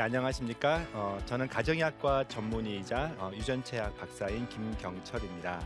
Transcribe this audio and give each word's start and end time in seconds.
네, 0.00 0.04
안녕하십니까. 0.04 0.86
어, 0.94 1.18
저는 1.26 1.46
가정의학과 1.46 2.26
전문의이자 2.26 3.16
어, 3.18 3.30
유전체학 3.34 3.98
박사인 3.98 4.48
김경철입니다. 4.48 5.60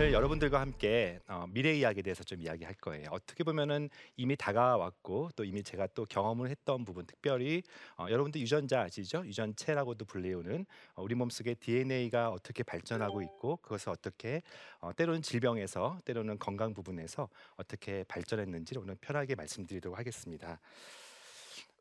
오늘 0.00 0.14
여러분들과 0.14 0.62
함께 0.62 1.20
어, 1.28 1.44
미래 1.50 1.74
이야기에 1.74 2.02
대해서 2.02 2.24
좀 2.24 2.40
이야기할 2.40 2.72
거예요. 2.76 3.08
어떻게 3.10 3.44
보면은 3.44 3.90
이미 4.16 4.34
다가왔고 4.34 5.28
또 5.36 5.44
이미 5.44 5.62
제가 5.62 5.88
또 5.88 6.06
경험을 6.06 6.48
했던 6.48 6.86
부분, 6.86 7.04
특별히 7.04 7.62
어, 7.98 8.06
여러분들 8.08 8.40
유전자 8.40 8.80
아시죠? 8.80 9.22
유전체라고도 9.26 10.06
불리우는 10.06 10.64
어, 10.94 11.02
우리 11.02 11.14
몸속의 11.14 11.56
DNA가 11.56 12.30
어떻게 12.30 12.62
발전하고 12.62 13.20
있고 13.20 13.58
그것을 13.58 13.90
어떻게 13.90 14.40
어, 14.78 14.90
때로는 14.96 15.20
질병에서 15.20 15.98
때로는 16.06 16.38
건강 16.38 16.72
부분에서 16.72 17.28
어떻게 17.56 18.02
발전했는지를 18.04 18.80
오늘 18.80 18.96
편하게 19.02 19.34
말씀드리도록 19.34 19.98
하겠습니다. 19.98 20.60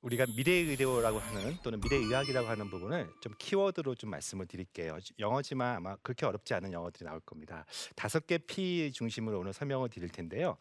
우리가 0.02 0.26
미래 0.36 0.52
의료라고 0.52 1.20
하는 1.20 1.58
또는 1.64 1.82
미래 1.82 1.98
의학이라고 1.98 2.48
하는 2.48 2.70
부분을 2.70 3.10
좀 3.22 3.34
키워드로 3.38 3.96
좀 3.96 4.10
말씀을 4.10 4.46
드릴게요. 4.46 4.98
영어지만 5.20 5.78
아마 5.78 5.96
그렇게 5.98 6.26
어렵지 6.26 6.54
않은 6.54 6.72
영어들이 6.72 7.06
나올 7.06 7.20
겁니다. 7.22 7.66
다섯 7.96 8.26
개 8.26 8.38
P 8.38 8.92
중심으로 8.94 9.40
오늘 9.40 9.54
설명을 9.54 9.90
드릴 9.90 10.10
텐데요. 10.10 10.58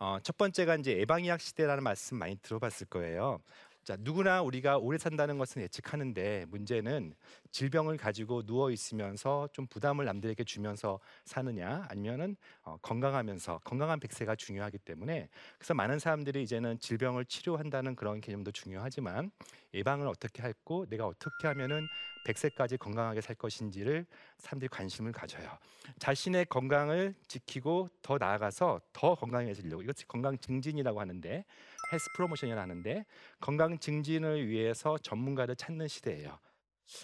어, 0.00 0.18
첫 0.22 0.36
번째가 0.38 0.76
이제 0.76 0.96
예방의학 0.98 1.40
시대라는 1.40 1.82
말씀 1.84 2.18
많이 2.18 2.36
들어봤을 2.36 2.86
거예요. 2.88 3.40
자, 3.88 3.96
누구나 3.98 4.42
우리가 4.42 4.76
오래 4.76 4.98
산다는 4.98 5.38
것은 5.38 5.62
예측하는데 5.62 6.44
문제는 6.50 7.14
질병을 7.50 7.96
가지고 7.96 8.42
누워 8.42 8.70
있으면서 8.70 9.48
좀 9.54 9.66
부담을 9.66 10.04
남들에게 10.04 10.44
주면서 10.44 11.00
사느냐 11.24 11.86
아니면은 11.88 12.36
어, 12.64 12.76
건강하면서 12.82 13.62
건강한 13.64 13.98
백세가 13.98 14.36
중요하기 14.36 14.76
때문에 14.80 15.30
그래서 15.56 15.72
많은 15.72 15.98
사람들이 16.00 16.42
이제는 16.42 16.78
질병을 16.80 17.24
치료한다는 17.24 17.96
그런 17.96 18.20
개념도 18.20 18.50
중요하지만 18.50 19.30
예방을 19.72 20.06
어떻게 20.06 20.42
할고 20.42 20.84
내가 20.90 21.06
어떻게 21.06 21.46
하면은 21.46 21.86
100세까지 22.26 22.78
건강하게 22.78 23.22
살 23.22 23.36
것인지를 23.36 24.04
사람들이 24.36 24.68
관심을 24.68 25.12
가져요. 25.12 25.50
자신의 25.98 26.44
건강을 26.46 27.14
지키고 27.26 27.88
더 28.02 28.18
나아가서 28.18 28.82
더 28.92 29.14
건강해지려고 29.14 29.82
이것이 29.82 30.06
건강 30.06 30.36
증진이라고 30.36 31.00
하는데 31.00 31.46
헬스 31.92 32.10
프로모션이라고 32.14 32.60
하는데 32.60 33.04
건강 33.40 33.78
증진을 33.78 34.48
위해서 34.48 34.98
전문가를 34.98 35.56
찾는 35.56 35.88
시대예요. 35.88 36.38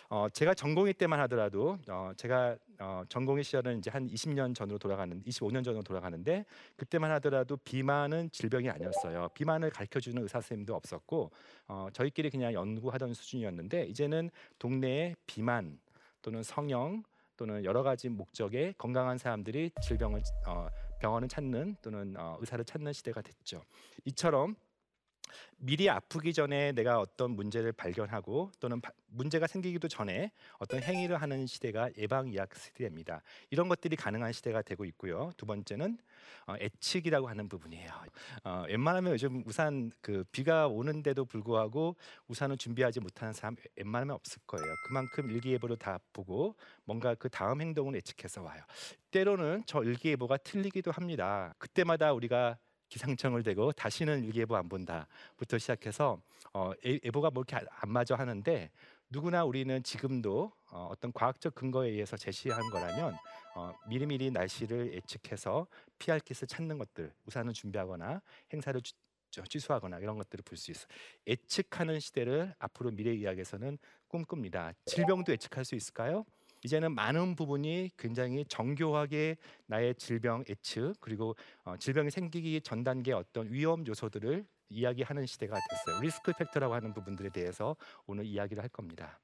어, 0.09 0.28
제가 0.32 0.54
전공의 0.54 0.94
때만 0.94 1.20
하더라도 1.20 1.78
어, 1.88 2.12
제가 2.16 2.56
어, 2.78 3.03
전공의 3.09 3.44
시절은 3.44 3.78
이제 3.78 3.91
한 3.91 4.06
20년 4.06 4.54
전으로 4.54 4.78
돌아가는 4.78 5.22
25년 5.22 5.62
전으로 5.62 5.82
돌아가는데 5.82 6.44
그때만 6.76 7.10
하더라도 7.12 7.56
비만은 7.59 8.31
질병이 8.31 8.70
아니었어요. 8.70 9.28
비만을 9.34 9.70
가르쳐 9.70 10.00
주는 10.00 10.22
의사 10.22 10.41
선생님도 10.41 10.75
없었고 10.75 11.30
어, 11.69 11.88
저희끼리 11.92 12.30
그냥 12.30 12.53
연구하던 12.53 13.14
수준이었는데 13.14 13.84
이제는 13.86 14.30
동네에 14.59 15.16
비만 15.26 15.78
또는 16.22 16.42
성형 16.42 17.03
또는 17.36 17.64
여러 17.64 17.82
가지 17.82 18.09
목적의 18.09 18.75
건강한 18.78 19.19
사람들이 19.19 19.70
질병을 19.82 20.22
어, 20.47 20.69
병원을 21.00 21.28
찾는 21.28 21.76
또는 21.82 22.14
어, 22.16 22.36
의사를 22.41 22.64
찾는 22.64 22.92
시대가 22.92 23.20
됐죠. 23.20 23.62
이처럼 24.04 24.56
미리 25.56 25.88
아프기 25.88 26.32
전에 26.32 26.72
내가 26.72 27.00
어떤 27.00 27.30
문제를 27.32 27.72
발견하고 27.72 28.50
또는 28.60 28.80
바, 28.80 28.90
문제가 29.06 29.46
생기기도 29.46 29.88
전에 29.88 30.30
어떤 30.58 30.82
행위를 30.82 31.20
하는 31.20 31.46
시대가 31.46 31.88
예방의학 31.96 32.54
시대입니다. 32.54 33.22
이런 33.50 33.68
것들이 33.68 33.96
가능한 33.96 34.32
시대가 34.32 34.62
되고 34.62 34.84
있고요. 34.84 35.32
두 35.36 35.46
번째는 35.46 35.98
어, 36.46 36.54
예측이라고 36.60 37.28
하는 37.28 37.48
부분이에요. 37.48 37.90
어, 38.44 38.64
웬만하면 38.68 39.12
요즘 39.12 39.42
우산 39.46 39.90
그 40.00 40.24
비가 40.32 40.66
오는데도 40.68 41.24
불구하고 41.24 41.96
우산을 42.28 42.58
준비하지 42.58 43.00
못하는 43.00 43.32
사람 43.32 43.56
웬만하면 43.76 44.14
없을 44.16 44.42
거예요. 44.46 44.66
그만큼 44.86 45.30
일기예보를 45.30 45.76
다 45.76 45.98
보고 46.12 46.56
뭔가 46.84 47.14
그 47.14 47.28
다음 47.28 47.60
행동을 47.60 47.94
예측해서 47.96 48.42
와요. 48.42 48.60
때로는 49.10 49.62
저 49.66 49.82
일기예보가 49.82 50.38
틀리기도 50.38 50.91
합니다. 50.91 51.54
그때마다 51.58 52.12
우리가 52.12 52.58
기상청을 52.94 53.43
대고 53.43 53.72
다시는 53.72 54.22
일기예보 54.25 54.55
안 54.55 54.69
본다부터 54.69 55.59
시작해서 55.59 56.21
어, 56.53 56.71
예보가 56.84 57.31
뭐 57.31 57.44
이렇게 57.47 57.66
안 57.69 57.91
맞아 57.91 58.15
하는데 58.15 58.71
누구나 59.10 59.44
우리는 59.44 59.82
지금도 59.82 60.53
어, 60.71 60.88
어떤 60.93 61.12
과학적 61.12 61.56
근거에 61.56 61.88
의해서 61.91 62.16
제시한 62.16 62.60
거라면 62.71 63.16
어, 63.56 63.72
미리미리 63.88 64.31
날씨를 64.31 64.94
예측해서 64.94 65.66
피할 65.99 66.21
kit을 66.21 66.47
찾는 66.47 66.78
것들 66.78 67.12
우산을 67.27 67.53
준비하거나 67.53 68.22
행사를 68.53 68.81
주, 68.81 68.93
취소하거나 69.49 69.99
이런 69.99 70.16
것들을 70.16 70.44
볼 70.44 70.56
수 70.56 70.71
있어. 70.71 70.87
예측하는 71.27 71.99
시대를 71.99 72.54
앞으로 72.60 72.93
미래의학에서는 72.93 73.77
꿈꿉니다. 74.06 74.72
질병도 74.84 75.33
예측할 75.33 75.65
수 75.65 75.75
있을까요? 75.75 76.25
이제는 76.64 76.94
많은 76.94 77.36
부분이 77.36 77.91
굉장히 77.98 78.44
정교하게 78.47 79.36
나의 79.66 79.94
질병 79.97 80.44
예측 80.48 80.94
그리고 80.98 81.36
어, 81.62 81.76
질병이 81.76 82.10
생기기 82.10 82.62
전 82.62 82.82
단계 82.82 83.12
어떤 83.12 83.52
위험 83.52 83.86
요소들을 83.86 84.47
이야기하는 84.70 85.26
시대가 85.26 85.56
됐어요. 85.70 86.00
리스크 86.00 86.32
팩터라고 86.32 86.74
하는 86.74 86.94
부분들에 86.94 87.28
대해서 87.28 87.76
오늘 88.06 88.24
이야기를 88.24 88.62
할 88.62 88.70
겁니다. 88.70 89.20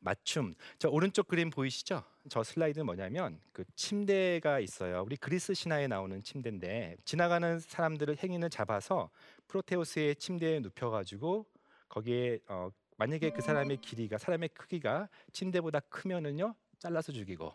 맞춤. 0.00 0.56
저 0.78 0.88
오른쪽 0.88 1.28
그림 1.28 1.48
보이시죠? 1.48 2.02
저 2.28 2.42
슬라이드는 2.42 2.86
뭐냐면 2.86 3.38
그 3.52 3.62
침대가 3.76 4.58
있어요. 4.58 5.04
우리 5.06 5.16
그리스 5.16 5.54
신화에 5.54 5.86
나오는 5.86 6.20
침대인데 6.24 6.96
지나가는 7.04 7.60
사람들을 7.60 8.16
행인을 8.20 8.50
잡아서 8.50 9.10
프로테우스의 9.46 10.16
침대에 10.16 10.58
눕혀 10.58 10.90
가지고 10.90 11.46
거기에 11.88 12.40
어, 12.48 12.70
만약에 13.02 13.30
그 13.30 13.42
사람의 13.42 13.78
길이가 13.78 14.16
사람의 14.16 14.50
크기가 14.50 15.08
침대보다 15.32 15.80
크면은요 15.80 16.54
잘라서 16.78 17.10
죽이고 17.10 17.52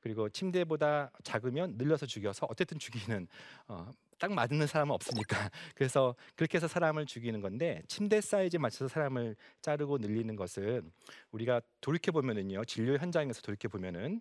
그리고 0.00 0.28
침대보다 0.28 1.12
작으면 1.22 1.74
늘려서 1.76 2.04
죽여서 2.06 2.48
어쨌든 2.50 2.80
죽이는 2.80 3.28
어, 3.68 3.88
딱 4.18 4.32
맞는 4.32 4.66
사람은 4.66 4.92
없으니까. 4.92 5.50
그래서 5.76 6.16
그렇게 6.34 6.56
해서 6.56 6.66
사람을 6.66 7.06
죽이는 7.06 7.40
건데 7.40 7.80
침대 7.86 8.20
사이즈에 8.20 8.58
맞춰서 8.58 8.88
사람을 8.88 9.36
자르고 9.62 9.98
늘리는 9.98 10.34
것은 10.34 10.90
우리가 11.30 11.60
돌이켜 11.80 12.10
보면은요 12.10 12.64
진료 12.64 12.96
현장에서 12.96 13.40
돌이켜 13.42 13.68
보면은 13.68 14.20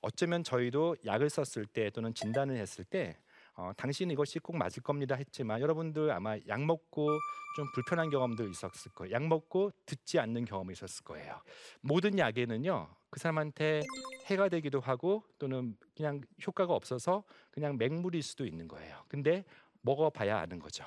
어쩌면 0.00 0.42
저희도 0.42 0.96
약을 1.04 1.28
썼을 1.28 1.66
때 1.66 1.90
또는 1.90 2.14
진단을 2.14 2.56
했을 2.56 2.82
때 2.84 3.18
어, 3.56 3.70
당신 3.76 4.10
이것이 4.10 4.38
꼭 4.40 4.56
맞을 4.56 4.82
겁니다 4.82 5.14
했지만 5.14 5.60
여러분들 5.60 6.10
아마 6.10 6.36
약 6.48 6.64
먹고 6.64 7.08
좀 7.56 7.66
불편한 7.72 8.10
경험들 8.10 8.50
있었을 8.50 8.92
거예요. 8.92 9.12
약 9.14 9.26
먹고 9.26 9.70
듣지 9.86 10.18
않는 10.18 10.44
경험이 10.44 10.72
있었을 10.72 11.04
거예요. 11.04 11.40
모든 11.80 12.18
약에는요 12.18 12.88
그 13.10 13.20
사람한테 13.20 13.82
해가 14.26 14.48
되기도 14.48 14.80
하고 14.80 15.22
또는 15.38 15.76
그냥 15.96 16.20
효과가 16.44 16.74
없어서 16.74 17.22
그냥 17.52 17.76
맹물일 17.78 18.22
수도 18.22 18.44
있는 18.44 18.66
거예요. 18.66 19.04
근데 19.08 19.44
먹어봐야 19.82 20.38
아는 20.38 20.58
거죠. 20.58 20.84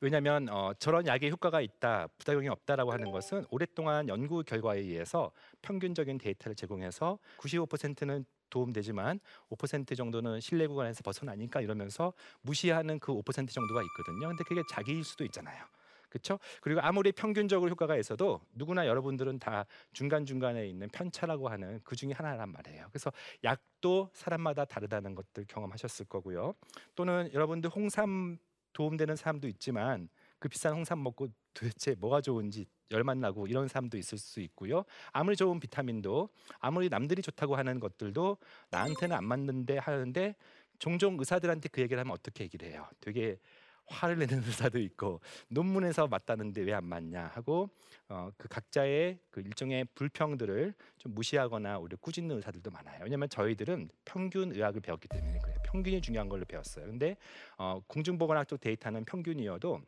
왜냐하면 0.00 0.48
어, 0.48 0.72
저런 0.78 1.06
약의 1.06 1.30
효과가 1.30 1.60
있다, 1.60 2.08
부작용이 2.18 2.48
없다라고 2.48 2.92
하는 2.92 3.12
것은 3.12 3.44
오랫동안 3.50 4.08
연구 4.08 4.42
결과에 4.42 4.80
의해서 4.80 5.30
평균적인 5.62 6.18
데이터를 6.18 6.56
제공해서 6.56 7.18
95%는 7.38 8.24
도움되지만 8.52 9.18
5% 9.50 9.96
정도는 9.96 10.40
신뢰 10.40 10.66
구간에서 10.66 11.02
벗어나니까 11.02 11.60
이러면서 11.60 12.12
무시하는 12.42 12.98
그 13.00 13.12
5% 13.12 13.50
정도가 13.50 13.82
있거든요. 13.82 14.28
근데 14.28 14.44
그게 14.44 14.62
자기일 14.70 15.02
수도 15.02 15.24
있잖아요. 15.24 15.64
그렇죠? 16.08 16.38
그리고 16.60 16.82
아무리 16.82 17.10
평균적으로 17.10 17.70
효과가 17.70 17.96
있어도 17.96 18.42
누구나 18.52 18.86
여러분들은 18.86 19.38
다 19.38 19.64
중간 19.94 20.26
중간에 20.26 20.66
있는 20.68 20.90
편차라고 20.90 21.48
하는 21.48 21.80
그 21.84 21.96
중에 21.96 22.12
하나란 22.12 22.52
말이에요. 22.52 22.86
그래서 22.90 23.10
약도 23.44 24.10
사람마다 24.12 24.66
다르다는 24.66 25.14
것들 25.14 25.46
경험하셨을 25.48 26.04
거고요. 26.06 26.54
또는 26.94 27.30
여러분들 27.32 27.70
홍삼 27.70 28.36
도움되는 28.74 29.16
사람도 29.16 29.48
있지만 29.48 30.10
그 30.42 30.48
비싼 30.48 30.74
홍삼 30.74 31.00
먹고 31.04 31.28
도대체 31.54 31.94
뭐가 32.00 32.20
좋은지 32.20 32.66
열만 32.90 33.20
나고 33.20 33.46
이런 33.46 33.68
사람도 33.68 33.96
있을 33.96 34.18
수 34.18 34.40
있고요. 34.40 34.84
아무리 35.12 35.36
좋은 35.36 35.60
비타민도 35.60 36.30
아무리 36.58 36.88
남들이 36.88 37.22
좋다고 37.22 37.54
하는 37.54 37.78
것들도 37.78 38.38
나한테는 38.70 39.16
안 39.16 39.24
맞는데 39.24 39.78
하는데 39.78 40.34
종종 40.80 41.16
의사들한테 41.16 41.68
그 41.68 41.80
얘기를 41.80 42.00
하면 42.00 42.12
어떻게 42.12 42.42
얘기를 42.42 42.68
해요? 42.68 42.88
되게 43.00 43.38
화를 43.86 44.18
내는 44.18 44.38
의사도 44.46 44.80
있고 44.80 45.20
논문에서 45.48 46.08
맞다는데 46.08 46.62
왜 46.62 46.72
안 46.72 46.84
맞냐 46.86 47.30
하고 47.34 47.70
어, 48.08 48.30
그 48.36 48.48
각자의 48.48 49.20
그 49.30 49.40
일종의 49.42 49.86
불평들을 49.94 50.74
좀 50.98 51.14
무시하거나 51.14 51.78
오히려 51.78 51.96
꾸짖는 51.98 52.34
의사들도 52.36 52.68
많아요. 52.72 53.04
왜냐하면 53.04 53.28
저희들은 53.28 53.90
평균 54.04 54.52
의학을 54.52 54.80
배웠기 54.80 55.06
때문에 55.06 55.38
그래요. 55.38 55.56
평균이 55.66 56.00
중요한 56.00 56.28
걸로 56.28 56.44
배웠어요. 56.44 56.86
근데 56.86 57.16
어, 57.58 57.80
공중보건학 57.86 58.48
쪽 58.48 58.60
데이터는 58.60 59.04
평균이어도 59.04 59.80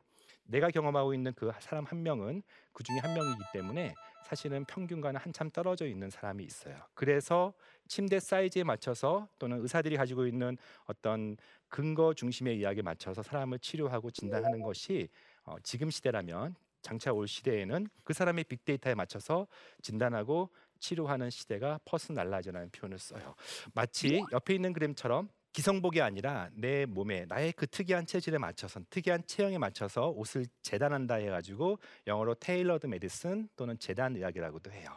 내가 0.45 0.71
경험하고 0.71 1.15
있는 1.15 1.33
그 1.35 1.51
사람 1.61 1.85
한 1.85 2.03
명은 2.03 2.43
그 2.73 2.83
중에 2.83 2.99
한 2.99 3.15
명이기 3.15 3.43
때문에 3.53 3.95
사실은 4.25 4.65
평균과는 4.65 5.21
한참 5.21 5.51
떨어져 5.51 5.87
있는 5.87 6.11
사람이 6.11 6.45
있어요. 6.45 6.77
그래서 6.95 7.53
침대 7.89 8.21
사이즈에 8.21 8.65
맞춰서 8.65 9.29
또는 9.39 9.61
의사들이 9.61 9.97
가지고 9.97 10.27
있는 10.27 10.57
어떤 10.87 11.37
근거 11.69 12.15
중심의 12.15 12.59
이야기에 12.59 12.83
맞춰서 12.83 13.23
사람을 13.23 13.59
치료하고 13.59 14.11
진단하는 14.11 14.63
것이 14.63 15.09
어, 15.45 15.57
지금 15.63 15.91
시대라면 15.91 16.55
장차 16.81 17.13
올 17.13 17.27
시대에는 17.29 17.89
그 18.03 18.13
사람의 18.13 18.45
빅데이터에 18.45 18.95
맞춰서 18.95 19.47
진단하고 19.83 20.51
치료하는 20.79 21.31
시대가 21.31 21.79
personalize라는 21.85 22.71
표현을 22.71 22.99
써요. 22.99 23.35
마치 23.75 24.23
옆에 24.33 24.55
있는 24.55 24.73
그림처럼 24.73 25.29
기성복이 25.55 26.01
아니라 26.01 26.51
내 26.53 26.85
몸에 26.85 27.27
나의 27.27 27.53
그 27.53 27.69
특이한 27.69 28.07
체질에 28.07 28.39
맞춰서 28.39 28.81
특이한 28.91 29.23
체형에 29.25 29.57
맞춰서 29.59 30.09
옷을 30.09 30.47
재단한다 30.63 31.15
해가지고 31.15 31.79
영어로 32.09 32.35
테일러드 32.35 32.89
메디슨 32.89 33.49
또는 33.55 33.79
재단 33.79 34.17
의학이라고도 34.17 34.73
해요. 34.73 34.91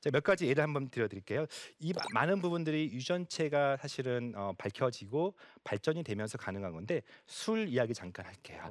자, 0.00 0.10
몇 0.10 0.24
가지 0.24 0.48
예를 0.48 0.64
한번 0.64 0.88
드려드릴게요. 0.88 1.46
이 1.78 1.92
많은 2.12 2.40
부분들이 2.42 2.90
유전체가 2.92 3.76
사실은 3.76 4.32
어, 4.34 4.52
밝혀지고 4.58 5.36
발전이 5.62 6.02
되면서 6.02 6.38
가능한 6.38 6.72
건데 6.72 7.02
술 7.26 7.68
이야기 7.68 7.94
잠깐 7.94 8.26
할게요. 8.26 8.68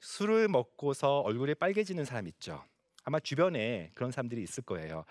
술을 0.00 0.48
먹고서 0.48 1.20
얼굴이 1.20 1.56
빨개지는 1.56 2.06
사람 2.06 2.26
있죠. 2.28 2.64
아마 3.04 3.20
주변에 3.20 3.90
그런 3.94 4.10
사람들이 4.10 4.42
있을 4.42 4.62
거예요. 4.64 5.04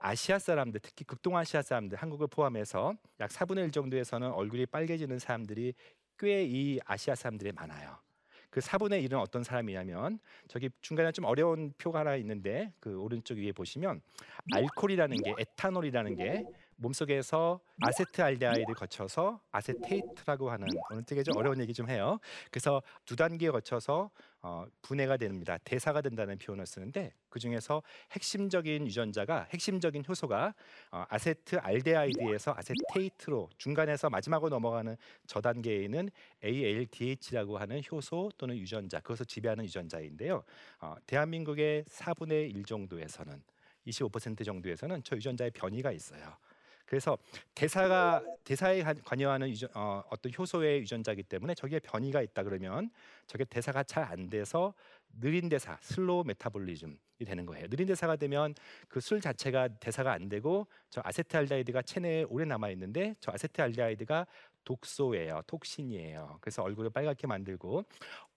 아시아 0.00 0.38
사람들, 0.38 0.80
특히 0.80 1.04
극동아시아 1.04 1.62
사람들, 1.62 1.98
한국을 1.98 2.28
포함해서 2.28 2.94
약 3.18 3.30
4분의 3.30 3.64
1 3.64 3.70
정도에서는 3.72 4.30
얼굴이 4.30 4.66
빨개지는 4.66 5.18
사람들이 5.18 5.74
꽤 6.18 6.44
이 6.44 6.78
아시아 6.84 7.14
사람들이 7.14 7.52
많아요. 7.52 7.96
그 8.50 8.60
4분의 8.60 9.04
1은 9.08 9.20
어떤 9.20 9.42
사람이냐면 9.42 10.18
저기 10.48 10.70
중간에 10.80 11.12
좀 11.12 11.24
어려운 11.24 11.72
표가 11.78 12.00
하나 12.00 12.16
있는데 12.16 12.72
그 12.80 12.98
오른쪽 13.00 13.38
위에 13.38 13.52
보시면 13.52 14.00
알코올이라는 14.52 15.16
게 15.22 15.34
에탄올이라는 15.38 16.16
게 16.16 16.44
몸속에서 16.80 17.60
아세트알데하이드 17.82 18.72
거쳐서 18.72 19.40
아세테이트라고 19.50 20.50
하는 20.50 20.66
오늘 20.90 21.04
되게 21.04 21.22
좀 21.22 21.36
어려운 21.36 21.60
얘기 21.60 21.74
좀 21.74 21.88
해요. 21.88 22.18
그래서 22.50 22.82
두 23.04 23.16
단계에 23.16 23.50
거쳐서 23.50 24.10
어, 24.42 24.64
분해가 24.80 25.18
됩니다. 25.18 25.58
대사가 25.58 26.00
된다는 26.00 26.38
표현을 26.38 26.64
쓰는데 26.64 27.12
그 27.28 27.38
중에서 27.38 27.82
핵심적인 28.12 28.86
유전자가 28.86 29.46
핵심적인 29.50 30.04
효소가 30.08 30.54
어, 30.92 31.04
아세트알데하이드에서 31.10 32.54
아세테이트로 32.56 33.50
중간에서 33.58 34.08
마지막으로 34.08 34.48
넘어가는 34.48 34.96
저 35.26 35.42
단계에는 35.42 36.08
ALDH라고 36.42 37.58
하는 37.58 37.82
효소 37.90 38.30
또는 38.38 38.56
유전자 38.56 39.00
그것을 39.00 39.26
지배하는 39.26 39.64
유전자인데요. 39.64 40.42
어, 40.80 40.94
대한민국의 41.06 41.84
4분의 41.84 42.54
1 42.56 42.64
정도에서는 42.64 43.42
25% 43.86 44.44
정도에서는 44.44 45.02
저 45.04 45.16
유전자의 45.16 45.50
변이가 45.50 45.92
있어요. 45.92 46.36
그래서 46.90 47.16
대사가 47.54 48.20
대사에 48.42 48.82
관여하는 49.04 49.48
유전, 49.48 49.70
어, 49.74 50.02
어떤 50.10 50.32
효소의 50.36 50.80
유전자이기 50.80 51.22
때문에 51.22 51.54
저기에 51.54 51.78
변이가 51.78 52.20
있다 52.20 52.42
그러면 52.42 52.90
저게 53.28 53.44
대사가 53.44 53.84
잘 53.84 54.02
안 54.10 54.28
돼서 54.28 54.74
느린 55.20 55.48
대사, 55.48 55.78
slow 55.82 56.24
metabolism이 56.26 56.96
되는 57.24 57.46
거예요. 57.46 57.68
느린 57.68 57.86
대사가 57.86 58.16
되면 58.16 58.54
그 58.88 58.98
술 59.00 59.20
자체가 59.20 59.68
대사가 59.78 60.10
안 60.12 60.28
되고 60.28 60.66
저 60.88 61.00
아세트알데히드가 61.04 61.82
체내에 61.82 62.24
오래 62.24 62.44
남아 62.44 62.70
있는데 62.70 63.14
저 63.20 63.30
아세트알데히드가 63.32 64.26
독소예요, 64.64 65.42
toxin이에요. 65.46 66.38
그래서 66.40 66.62
얼굴을 66.64 66.90
빨갛게 66.90 67.28
만들고 67.28 67.84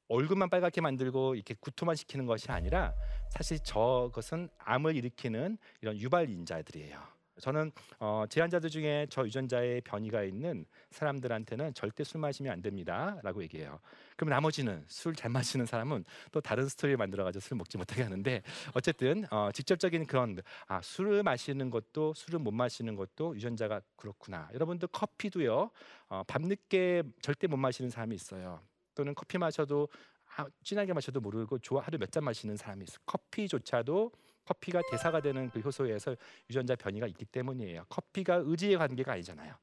얼굴만 0.10 0.50
빨갛게 0.52 0.82
만들고 0.82 1.34
이렇게 1.36 1.56
구토만 1.60 1.96
시키는 1.96 2.28
것이 2.28 2.52
아니라 2.52 2.94
사실 3.30 3.58
저것은 3.64 4.50
암을 4.60 4.96
일으키는 4.96 5.58
이런 5.82 5.98
유발 5.98 6.30
인자들이에요. 6.30 7.13
저는 7.40 7.72
어, 8.00 8.26
제 8.30 8.36
환자들 8.36 8.70
중에 8.70 9.08
저 9.10 9.26
유전자의 9.26 9.82
변이가 9.82 10.24
있는 10.24 10.66
사람들한테는 10.92 11.74
절대 11.74 12.04
술 12.04 12.22
마시면 12.22 12.52
안 12.54 12.62
됩니다라고 12.62 13.42
얘기해요. 13.44 13.80
그럼 14.16 14.30
나머지는 14.30 14.84
술 14.88 15.16
잘 15.16 15.32
마시는 15.32 15.66
사람은 15.66 16.06
또 16.32 16.42
다른 16.42 16.68
스토리를 16.68 16.98
만들어가지고 16.98 17.40
술 17.42 17.58
먹지 17.58 17.78
못하게 17.78 18.04
하는데 18.04 18.44
어쨌든 18.76 19.26
어, 19.32 19.50
직접적인 19.52 20.06
그런 20.06 20.38
아 20.68 20.82
술을 20.82 21.24
마시는 21.24 21.70
것도 21.70 22.14
술을 22.16 22.40
못 22.40 22.52
마시는 22.52 22.96
것도 22.96 23.36
유전자가 23.36 23.82
그렇구나. 23.96 24.50
여러분들 24.54 24.88
커피도요 24.90 25.72
어, 26.10 26.24
밤늦게 26.28 27.04
절대 27.22 27.48
못 27.48 27.58
마시는 27.58 27.90
사람이 27.90 28.14
있어요. 28.16 28.62
또는 28.96 29.16
커피 29.16 29.38
마셔도 29.40 29.88
아, 30.36 30.46
진하게 30.64 30.94
마셔도 30.94 31.20
모르고 31.20 31.60
좋아 31.60 31.82
하루 31.82 31.98
몇 31.98 32.10
잔 32.12 32.24
마시는 32.24 32.58
사람이 32.58 32.84
있어. 32.84 33.00
커피조차도 33.06 34.12
커피가 34.46 34.82
대사가 34.90 35.22
되는 35.22 35.50
그 35.50 35.60
효소에서 35.60 36.16
유전자 36.50 36.76
변이가 36.76 37.08
있기 37.08 37.26
때문이에요. 37.26 37.86
커피가 37.90 38.42
의지의 38.46 38.78
관계가 38.78 39.14
아니잖아요. 39.14 39.56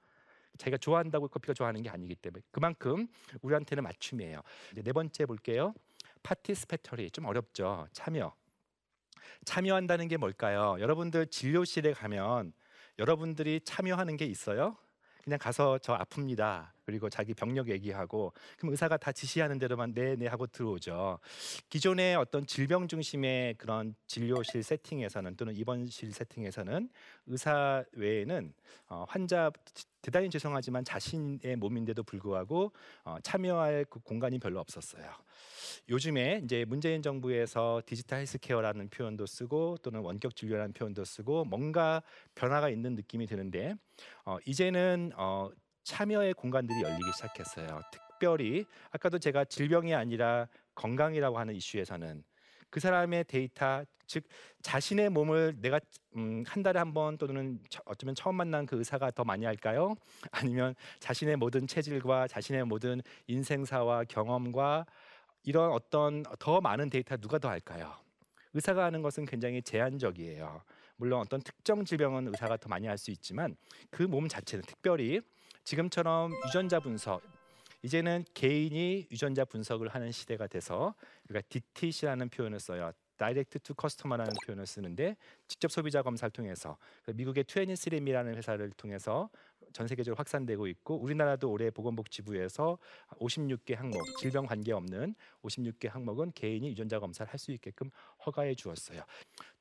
자기가 0.59 0.77
좋아한다고 0.79 1.29
커피가 1.29 1.55
좋아하는 1.55 1.83
게 1.83 1.91
아니기 1.91 2.15
때문에 2.15 2.43
그만큼 2.51 3.09
우리한테는 3.43 3.83
맞춤이에요. 3.85 4.41
이제 4.73 4.83
네 4.83 4.93
번째 4.93 5.27
볼게요. 5.27 5.75
파티스페터리 6.23 7.11
좀 7.11 7.25
어렵죠. 7.27 7.87
참여. 7.93 8.35
참여한다는 9.45 10.09
게 10.09 10.17
뭘까요? 10.17 10.77
여러분들 10.81 11.27
진료실에 11.29 11.93
가면 11.93 12.53
여러분들이 12.99 13.61
참여하는 13.65 14.17
게 14.17 14.27
있어요? 14.27 14.77
그냥 15.25 15.39
가서 15.39 15.79
저 15.79 15.97
아픕니다. 15.97 16.71
그리고 16.91 17.09
자기 17.09 17.35
병력 17.35 17.69
얘기하고 17.69 18.33
그럼 18.59 18.73
의사가 18.73 18.97
다 18.97 19.13
지시하는 19.13 19.61
대로만 19.61 19.95
네네 19.95 20.17
네 20.17 20.27
하고 20.27 20.49
들어오죠. 20.49 21.21
기존의 21.69 22.17
어떤 22.17 22.45
질병 22.47 22.89
중심의 22.89 23.55
그런 23.55 23.95
진료실 24.09 24.65
세팅에서는 24.65 25.37
또는 25.37 25.55
입원실 25.55 26.13
세팅에서는 26.13 26.91
의사 27.27 27.85
외에는 27.93 28.53
어, 28.89 29.05
환자 29.09 29.53
대단히 30.03 30.31
죄송하지만 30.31 30.85
자신의 30.85 31.57
몸인데도 31.57 32.03
불구하고 32.03 32.73
어, 33.05 33.19
참여할 33.23 33.85
그 33.89 34.01
공간이 34.01 34.41
별로 34.41 34.59
없었어요. 34.59 35.05
요즘에 35.89 36.41
이제 36.45 36.65
문재인 36.65 37.03
정부에서 37.03 37.83
디지털 37.87 38.19
헬스케어라는 38.21 38.89
표현도 38.89 39.27
쓰고 39.27 39.77
또는 39.83 40.01
원격 40.01 40.35
진료라는 40.35 40.73
표현도 40.73 41.05
쓰고 41.05 41.45
뭔가 41.45 42.03
변화가 42.35 42.69
있는 42.69 42.97
느낌이 42.97 43.27
드는데 43.27 43.75
어, 44.25 44.39
이제는 44.45 45.13
어, 45.17 45.51
참여의 45.85 46.35
공간들이 46.35 46.83
열리기 46.83 47.13
시작했어요. 47.15 47.81
특별히 47.93 48.65
아까도 48.91 49.19
제가 49.19 49.45
질병이 49.45 49.95
아니라 49.95 50.49
건강이라고 50.75 51.39
하는 51.39 51.55
이슈에서는 51.55 52.23
그 52.71 52.81
사람의 52.81 53.25
데이터 53.25 53.85
즉 54.07 54.25
자신의 54.63 55.11
몸을 55.11 55.57
내가 55.61 55.79
음, 56.17 56.43
한 56.47 56.63
달에 56.63 56.79
한 56.79 56.93
번 56.93 57.17
또는 57.17 57.61
어쩌면 57.85 58.15
처음 58.17 58.35
만난 58.37 58.67
그 58.67 58.77
의사가 58.77 59.13
더 59.13 59.25
많이 59.25 59.45
할까요? 59.45 59.95
아니면 60.33 60.75
자신의 60.99 61.37
모든 61.37 61.67
체질과 61.67 62.27
자신의 62.29 62.65
모든 62.65 63.01
인생사와 63.29 64.05
경험과 64.05 64.85
이런 65.45 65.71
어떤 65.73 66.25
더 66.39 66.61
많은 66.61 66.91
데이터 66.91 67.17
누가 67.17 67.39
더 67.39 67.49
할까요? 67.49 67.95
의사가 68.53 68.85
하는 68.85 69.01
것은 69.03 69.27
굉장히 69.27 69.63
제한적이에요. 69.63 70.63
물론 70.97 71.21
어떤 71.21 71.41
특정 71.41 71.85
질병은 71.85 72.27
의사가 72.29 72.57
더 72.59 72.69
많이 72.69 72.87
할 72.89 72.99
수 72.99 73.11
있지만 73.13 73.57
그 73.91 74.03
몸 74.03 74.29
자체는 74.29 74.65
특별히 74.67 75.21
지금처럼 75.65 76.33
유전자 76.47 76.81
분석 76.81 77.23
이제는 77.83 78.25
개인이 78.35 79.07
유전자 79.11 79.45
분석을 79.45 79.89
하는 79.89 80.13
시대가 80.13 80.47
돼서 80.47 80.95
우리가 81.29 81.47
DTC라는 81.49 82.29
표현을 82.29 82.61
써요. 82.61 82.93
direct 83.17 83.59
to 83.61 83.75
customer라는 83.75 84.33
표현을 84.47 84.67
쓰는데 84.67 85.17
직접 85.47 85.71
소비자 85.71 86.03
검사를 86.03 86.31
통해서 86.31 86.79
그 87.05 87.11
미국의 87.11 87.45
23andMe라는 87.45 88.35
회사를 88.35 88.71
통해서 88.71 89.29
전 89.73 89.87
세계적으로 89.87 90.17
확산되고 90.17 90.67
있고 90.69 90.97
우리나라도 90.97 91.51
올해 91.51 91.71
보건복지부에서 91.71 92.79
56개 93.21 93.77
항목 93.77 94.03
질병 94.19 94.47
관계 94.47 94.73
없는 94.73 95.15
56개 95.43 95.89
항목은 95.89 96.33
개인이 96.35 96.67
유전자 96.69 96.99
검사를 96.99 97.31
할 97.31 97.39
수 97.39 97.53
있게끔 97.53 97.91
허가해 98.27 98.55
주었어요. 98.55 99.03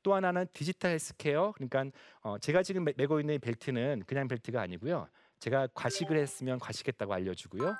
또 0.02 0.14
하나는 0.14 0.46
디지털 0.52 0.92
헬스케어 0.92 1.52
그러니까 1.52 1.84
어 2.22 2.38
제가 2.38 2.62
지금 2.62 2.84
메고 2.96 3.20
있는 3.20 3.38
벨트는 3.38 4.02
그냥 4.06 4.26
벨트가 4.26 4.60
아니고요. 4.62 5.06
제가 5.40 5.68
과식을 5.74 6.16
했으면 6.16 6.58
과식했다고 6.58 7.12
알려주고요. 7.12 7.74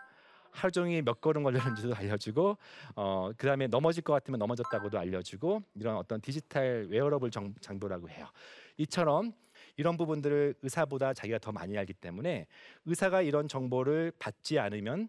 하루 0.51 0.73
종일 0.73 1.03
몇 1.03 1.21
걸음 1.21 1.45
걸었는지도 1.45 1.95
알려주고 1.95 2.57
어, 2.97 3.31
그다음에 3.37 3.69
넘어질 3.69 4.03
것 4.03 4.13
같으면 4.15 4.39
넘어졌다고도 4.41 4.99
알려주고 4.99 5.63
이런 5.77 5.97
어떤 5.97 6.21
디지털 6.21 6.89
웨어러블 6.91 7.31
정, 7.31 7.55
장비라고 7.61 8.09
해요. 8.11 8.27
이처럼 8.79 9.33
이런 9.77 9.97
부분들을 9.97 10.55
의사보다 10.63 11.15
자기가 11.15 11.39
더 11.39 11.53
많이 11.53 11.79
알기 11.79 11.93
때문에 11.95 12.47
의사가 12.87 13.23
이런 13.23 13.47
정보를 13.47 14.13
받지 14.19 14.59
않으면 14.59 15.09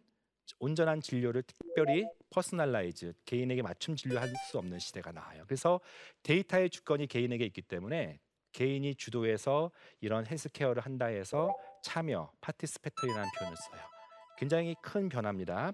온전한 0.59 1.01
진료를 1.01 1.43
특별히 1.43 2.05
personalize 2.29 3.13
개인에게 3.25 3.61
맞춤 3.61 3.95
진료할 3.95 4.31
수 4.49 4.57
없는 4.57 4.79
시대가 4.79 5.11
나와요. 5.11 5.43
그래서 5.47 5.79
데이터의 6.23 6.69
주권이 6.69 7.07
개인에게 7.07 7.45
있기 7.45 7.61
때문에 7.61 8.19
개인이 8.51 8.93
주도해서 8.95 9.71
이런 10.01 10.25
healthcare를 10.25 10.83
한다 10.83 11.05
해서 11.05 11.55
참여, 11.81 12.31
participatory라는 12.41 13.29
표현을 13.37 13.57
써요. 13.57 13.91
굉장히 14.41 14.75
큰 14.81 15.07
변화입니다. 15.07 15.71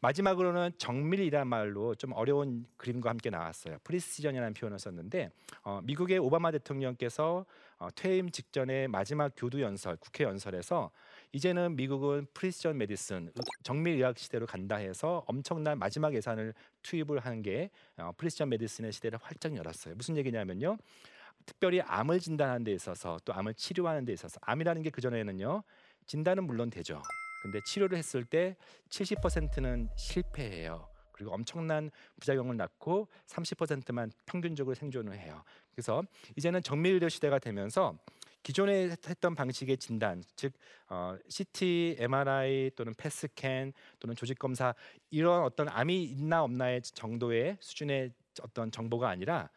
마지막으로는 0.00 0.72
정밀이란 0.76 1.46
말로 1.46 1.94
좀 1.94 2.12
어려운 2.14 2.66
그림과 2.76 3.10
함께 3.10 3.30
나왔어요. 3.30 3.78
precision이라는 3.84 4.54
표현을 4.54 4.80
썼는데 4.80 5.30
어, 5.62 5.80
미국의 5.84 6.18
오바마 6.18 6.50
대통령께서 6.50 7.46
어, 7.78 7.88
퇴임 7.94 8.28
직전에 8.28 8.88
마지막 8.88 9.32
교두 9.36 9.62
연설, 9.62 9.96
국회 9.98 10.24
연설에서 10.24 10.90
이제는 11.30 11.76
미국은 11.76 12.26
precision 12.34 12.76
medicine, 12.78 13.30
정밀 13.62 13.94
의학 13.94 14.18
시대로 14.18 14.46
간다 14.46 14.74
해서 14.74 15.22
엄청난 15.28 15.78
마지막 15.78 16.12
예산을 16.12 16.54
투입을 16.82 17.20
하는 17.20 17.42
게 17.42 17.70
어, 17.98 18.10
프리시전 18.16 18.48
메디슨의 18.48 18.90
시대를 18.90 19.20
활짝 19.22 19.54
열었어요. 19.54 19.94
무슨 19.94 20.16
얘기냐면요. 20.16 20.76
특별히 21.48 21.80
암을 21.80 22.20
진단하는 22.20 22.62
데 22.62 22.72
있어서 22.72 23.18
또 23.24 23.32
암을 23.32 23.54
치료하는 23.54 24.04
데 24.04 24.12
있어서 24.12 24.38
암이라는 24.42 24.82
게 24.82 24.90
그전에는요. 24.90 25.62
진단은 26.04 26.44
물론 26.44 26.68
되죠. 26.68 27.00
근데 27.42 27.58
치료를 27.64 27.96
했을 27.96 28.22
때 28.26 28.54
70%는 28.90 29.88
실패해요. 29.96 30.86
그리고 31.10 31.32
엄청난 31.32 31.90
부작용을 32.20 32.58
낳고 32.58 33.08
30%만 33.26 34.12
평균적으로 34.26 34.74
생존을 34.74 35.18
해요. 35.18 35.42
그래서 35.72 36.02
이제는 36.36 36.62
정밀의료 36.62 37.08
시대가 37.08 37.38
되면서 37.38 37.96
기존에 38.42 38.94
했던 39.08 39.34
방식의 39.34 39.78
진단, 39.78 40.22
즉 40.36 40.52
어, 40.90 41.16
CT, 41.28 41.96
MRI 41.98 42.72
또는 42.76 42.92
패스캔 42.94 43.72
또는 43.98 44.14
조직 44.14 44.38
검사 44.38 44.74
이런 45.10 45.44
어떤 45.44 45.68
암이 45.70 46.04
있나 46.04 46.42
없나의 46.42 46.82
정도의 46.82 47.56
수준의 47.60 48.12
어떤 48.42 48.70
정보가 48.70 49.08
아니라 49.08 49.48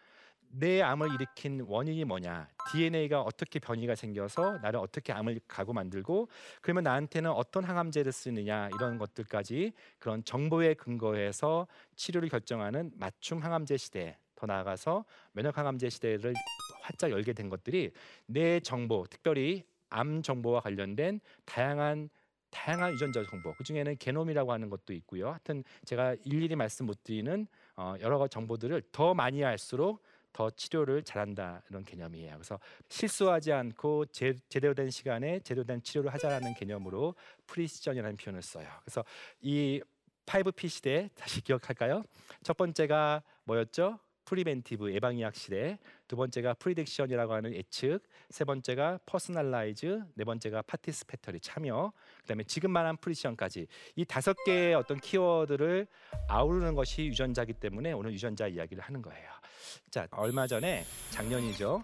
내 0.53 0.81
암을 0.81 1.13
일으킨 1.13 1.65
원인이 1.67 2.03
뭐냐 2.05 2.47
DNA가 2.71 3.21
어떻게 3.21 3.59
변이가 3.59 3.95
생겨서 3.95 4.59
나를 4.59 4.79
어떻게 4.79 5.13
암을 5.13 5.39
가고 5.47 5.73
만들고 5.73 6.27
그러면 6.61 6.83
나한테는 6.83 7.31
어떤 7.31 7.63
항암제를 7.63 8.11
쓰느냐 8.11 8.69
이런 8.75 8.97
것들까지 8.97 9.73
그런 9.99 10.23
정보에 10.23 10.73
근거해서 10.73 11.67
치료를 11.95 12.29
결정하는 12.29 12.91
맞춤 12.95 13.39
항암제 13.39 13.77
시대 13.77 14.17
더 14.35 14.45
나아가서 14.45 15.05
면역 15.33 15.57
항암제 15.57 15.89
시대를 15.89 16.33
활짝 16.81 17.11
열게 17.11 17.33
된 17.33 17.49
것들이 17.49 17.91
내 18.25 18.59
정보 18.59 19.05
특별히 19.09 19.63
암 19.89 20.21
정보와 20.21 20.61
관련된 20.61 21.19
다양한 21.45 22.09
다양한 22.49 22.91
유전자 22.93 23.23
정보 23.29 23.53
그 23.53 23.63
중에는 23.63 23.95
게놈이라고 23.97 24.51
하는 24.51 24.69
것도 24.69 24.93
있고요. 24.93 25.29
하여튼 25.29 25.63
제가 25.85 26.15
일일이 26.25 26.55
말씀 26.55 26.85
못 26.85 27.01
드리는 27.03 27.47
어, 27.77 27.95
여러 28.01 28.17
가지 28.17 28.33
정보들을 28.33 28.81
더 28.91 29.13
많이 29.13 29.41
할수록 29.41 30.03
더 30.33 30.49
치료를 30.49 31.03
잘한다 31.03 31.61
이런 31.69 31.83
개념이에요. 31.83 32.33
그래서 32.35 32.59
실수하지 32.89 33.51
않고 33.51 34.05
제, 34.07 34.35
제대로 34.49 34.73
된 34.73 34.89
시간에 34.89 35.39
제대로 35.39 35.65
된 35.65 35.81
치료를 35.81 36.13
하자라는 36.13 36.53
개념으로 36.55 37.15
precision이라는 37.47 38.17
표현을 38.17 38.41
써요. 38.41 38.67
그래서 38.83 39.03
이 39.41 39.81
5P 40.25 40.69
시대 40.69 41.09
다시 41.15 41.41
기억할까요? 41.41 42.03
첫 42.43 42.55
번째가 42.55 43.23
뭐였죠? 43.43 43.99
preventive 44.25 44.93
예방의학 44.93 45.35
시대, 45.35 45.79
두 46.07 46.15
번째가 46.15 46.55
prediction이라고 46.55 47.29
하는 47.29 47.53
예측, 47.53 47.99
세 48.29 48.43
번째가 48.43 48.99
personalize, 49.05 50.03
네 50.15 50.23
번째가 50.23 50.61
participatory 50.63 51.39
참여, 51.39 51.91
그다음에 52.21 52.43
지금 52.43 52.71
말한 52.71 52.97
precision까지 52.97 53.67
이 53.95 54.05
다섯 54.05 54.35
개의 54.45 54.75
어떤 54.75 54.99
키워드를 54.99 55.87
아우르는 56.27 56.75
것이 56.75 57.05
유전자기 57.05 57.53
때문에 57.53 57.91
오늘 57.93 58.13
유전자 58.13 58.47
이야기를 58.47 58.83
하는 58.83 59.01
거예요. 59.01 59.29
자, 59.89 60.07
얼마 60.11 60.47
전에 60.47 60.85
작년이죠. 61.11 61.83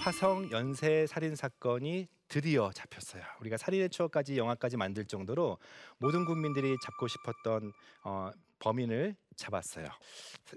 화성 0.00 0.50
연쇄 0.50 1.06
살인 1.06 1.34
사건이 1.34 2.08
드디어 2.28 2.70
잡혔어요. 2.72 3.22
우리가 3.40 3.56
살인의 3.56 3.90
추억까지 3.90 4.36
영화까지 4.36 4.76
만들 4.76 5.04
정도로 5.04 5.58
모든 5.98 6.24
국민들이 6.24 6.76
잡고 6.82 7.08
싶었던 7.08 7.72
어, 8.04 8.30
범인을 8.58 9.16
잡았어요. 9.36 9.88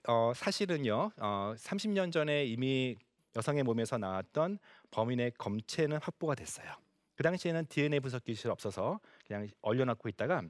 어, 0.08 0.32
사실은요, 0.36 1.12
어, 1.18 1.54
30년 1.58 2.12
전에 2.12 2.46
이미 2.46 2.96
여성의 3.36 3.64
몸에서 3.64 3.98
나왔던 3.98 4.58
범인의 4.92 5.34
검체는 5.38 6.00
확보가 6.02 6.36
됐어요. 6.36 6.72
그 7.16 7.24
당시에는 7.24 7.66
DNA 7.68 8.00
분석 8.00 8.24
기술이 8.24 8.52
없어서 8.52 9.00
그냥 9.28 9.48
얼려놓고 9.62 10.08
있다가 10.10 10.42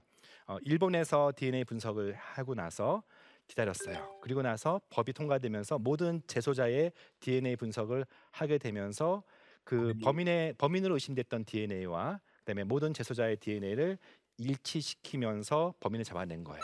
어, 0.48 0.58
일본에서 0.62 1.34
DNA 1.36 1.65
분석을 1.65 2.13
하고 2.13 2.56
나서 2.56 3.03
기다렸어요. 3.48 4.20
그리고 4.22 4.41
나서 4.41 4.79
법이 4.89 5.13
통과되면서 5.13 5.79
모든 5.79 6.22
재소자의 6.27 6.91
DNA 7.20 7.56
분석을 7.56 8.06
하게 8.32 8.58
되면서 8.60 9.24
그 9.63 9.94
범인의 10.03 10.53
범인으로 10.58 10.94
의심됐던 10.96 11.46
DNA와 11.46 12.20
그다음에 12.39 12.63
모든 12.63 12.94
재소자의 12.94 13.38
DNA를 13.38 13.98
일치시키면서 14.38 15.74
범인을 15.79 16.06
잡아낸 16.06 16.44
거예요. 16.44 16.63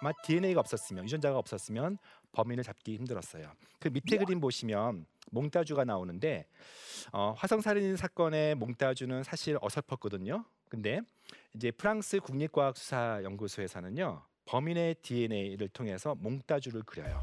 아마 0.00 0.12
DNA가 0.22 0.60
없었으면 0.60 1.04
유전자가 1.04 1.38
없었으면 1.38 1.98
범인을 2.32 2.64
잡기 2.64 2.96
힘들었어요. 2.96 3.52
그 3.78 3.88
밑에 3.88 4.16
그림 4.16 4.40
보시면 4.40 5.06
몽따주가 5.30 5.84
나오는데 5.84 6.46
어, 7.12 7.34
화성 7.36 7.60
살인 7.60 7.96
사건의 7.96 8.56
몽따주는 8.56 9.22
사실 9.22 9.56
어설펐거든요. 9.60 10.44
근데 10.68 11.00
이제 11.54 11.70
프랑스 11.70 12.18
국립과학수사연구소에서는요 12.20 14.22
범인의 14.46 14.96
DNA를 15.02 15.68
통해서 15.68 16.16
몽따주를 16.16 16.82
그려요. 16.82 17.22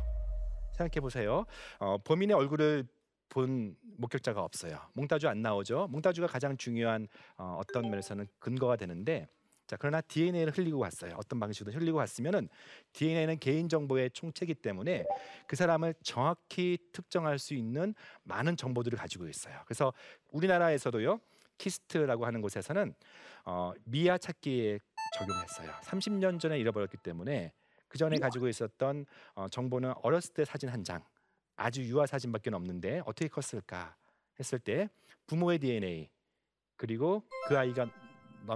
생각해 0.78 1.02
보세요. 1.02 1.46
어, 1.80 1.98
범인의 2.04 2.36
얼굴을 2.36 2.88
본 3.30 3.76
목격자가 3.98 4.42
없어요. 4.42 4.80
몽따주 4.94 5.28
안 5.28 5.42
나오죠. 5.42 5.88
몽따주가 5.90 6.28
가장 6.28 6.56
중요한 6.56 7.08
어, 7.38 7.58
어떤 7.60 7.90
면에서는 7.90 8.28
근거가 8.40 8.76
되는데 8.76 9.28
자 9.68 9.76
그러나 9.78 10.02
DNA를 10.02 10.58
흘리고 10.58 10.80
갔어요. 10.80 11.14
어떤 11.18 11.40
방식으로 11.40 11.74
흘리고 11.74 11.98
갔으면은 11.98 12.48
DNA는 12.94 13.38
개인 13.40 13.68
정보의 13.68 14.12
총체이기 14.12 14.56
때문에 14.56 15.06
그 15.46 15.56
사람을 15.56 15.94
정확히 16.02 16.78
특정할 16.94 17.38
수 17.38 17.54
있는 17.54 17.94
많은 18.24 18.56
정보들을 18.56 18.98
가지고 18.98 19.28
있어요. 19.28 19.60
그래서 19.66 19.94
우리나라에서도요 20.32 21.20
KIST라고 21.58 22.26
하는 22.26 22.42
곳에서는 22.42 22.94
어, 23.46 23.74
미아 23.84 24.18
찾기에 24.18 24.80
적용했어요. 25.18 25.72
30년 25.82 26.40
전에 26.40 26.58
잃어버렸기 26.60 26.98
때문에 26.98 27.52
그 27.88 27.98
전에 27.98 28.18
가지고 28.20 28.48
있었던 28.48 29.06
어, 29.36 29.48
정보는 29.50 29.94
어렸을 30.04 30.34
때 30.34 30.46
사진 30.46 30.70
한 30.70 30.84
장, 30.84 31.04
아주 31.56 31.84
유아 31.84 32.06
사진밖에 32.06 32.50
없는데 32.52 33.02
어떻게 33.06 33.28
컸을까 33.28 33.96
했을 34.40 34.60
때 34.60 34.90
부모의 35.26 35.60
DNA 35.60 36.10
그리고 36.76 37.24
그 37.48 37.58
아이가 37.58 37.90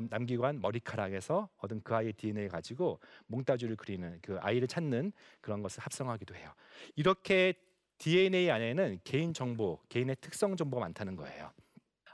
남기고 0.09 0.45
한 0.45 0.61
머리카락에서 0.61 1.49
얻은 1.57 1.81
그 1.83 1.95
아이의 1.95 2.13
DNA 2.13 2.47
가지고 2.47 2.99
몽따주를 3.27 3.75
그리는 3.75 4.17
그 4.21 4.37
아이를 4.39 4.67
찾는 4.67 5.11
그런 5.41 5.61
것을 5.61 5.81
합성하기도 5.83 6.35
해요. 6.35 6.51
이렇게 6.95 7.53
DNA 7.97 8.49
안에는 8.49 8.99
개인 9.03 9.33
정보, 9.33 9.79
개인의 9.89 10.15
특성 10.21 10.55
정보가 10.55 10.81
많다는 10.85 11.15
거예요. 11.15 11.51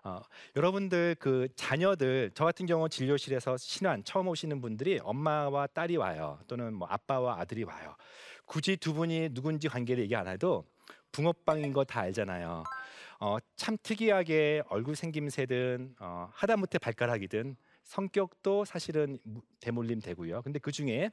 어, 0.03 0.22
여러분들 0.55 1.15
그 1.19 1.48
자녀들 1.55 2.31
저 2.34 2.46
같은 2.46 2.65
경우 2.65 2.88
진료실에서 2.88 3.57
신환 3.57 4.03
처음 4.05 4.27
오시는 4.29 4.62
분들이 4.62 5.00
엄마와 5.03 5.67
딸이 5.67 5.98
와요 5.98 6.39
또는 6.48 6.74
뭐 6.74 6.88
아빠와 6.88 7.39
아들이 7.41 7.63
와요 7.63 7.93
굳이 8.46 8.77
두 8.77 8.93
분이 8.93 9.34
누군지 9.34 9.67
관계를 9.67 10.03
얘기 10.03 10.15
안 10.15 10.29
해도 10.29 10.63
붕어빵인 11.12 11.74
거 11.74 11.84
다 11.84 12.01
알잖아요 12.01 12.63
어, 13.19 13.38
참 13.55 13.77
특이하게 13.81 14.62
얼굴 14.69 14.96
생김새든 14.96 15.96
어, 16.00 16.29
하다못해 16.34 16.77
발가락이든 16.77 17.57
성격도 17.88 18.65
사실은 18.65 19.17
대물림 19.62 20.01
되고요. 20.01 20.41
근데 20.41 20.60
그 20.60 20.72
중에 20.72 21.10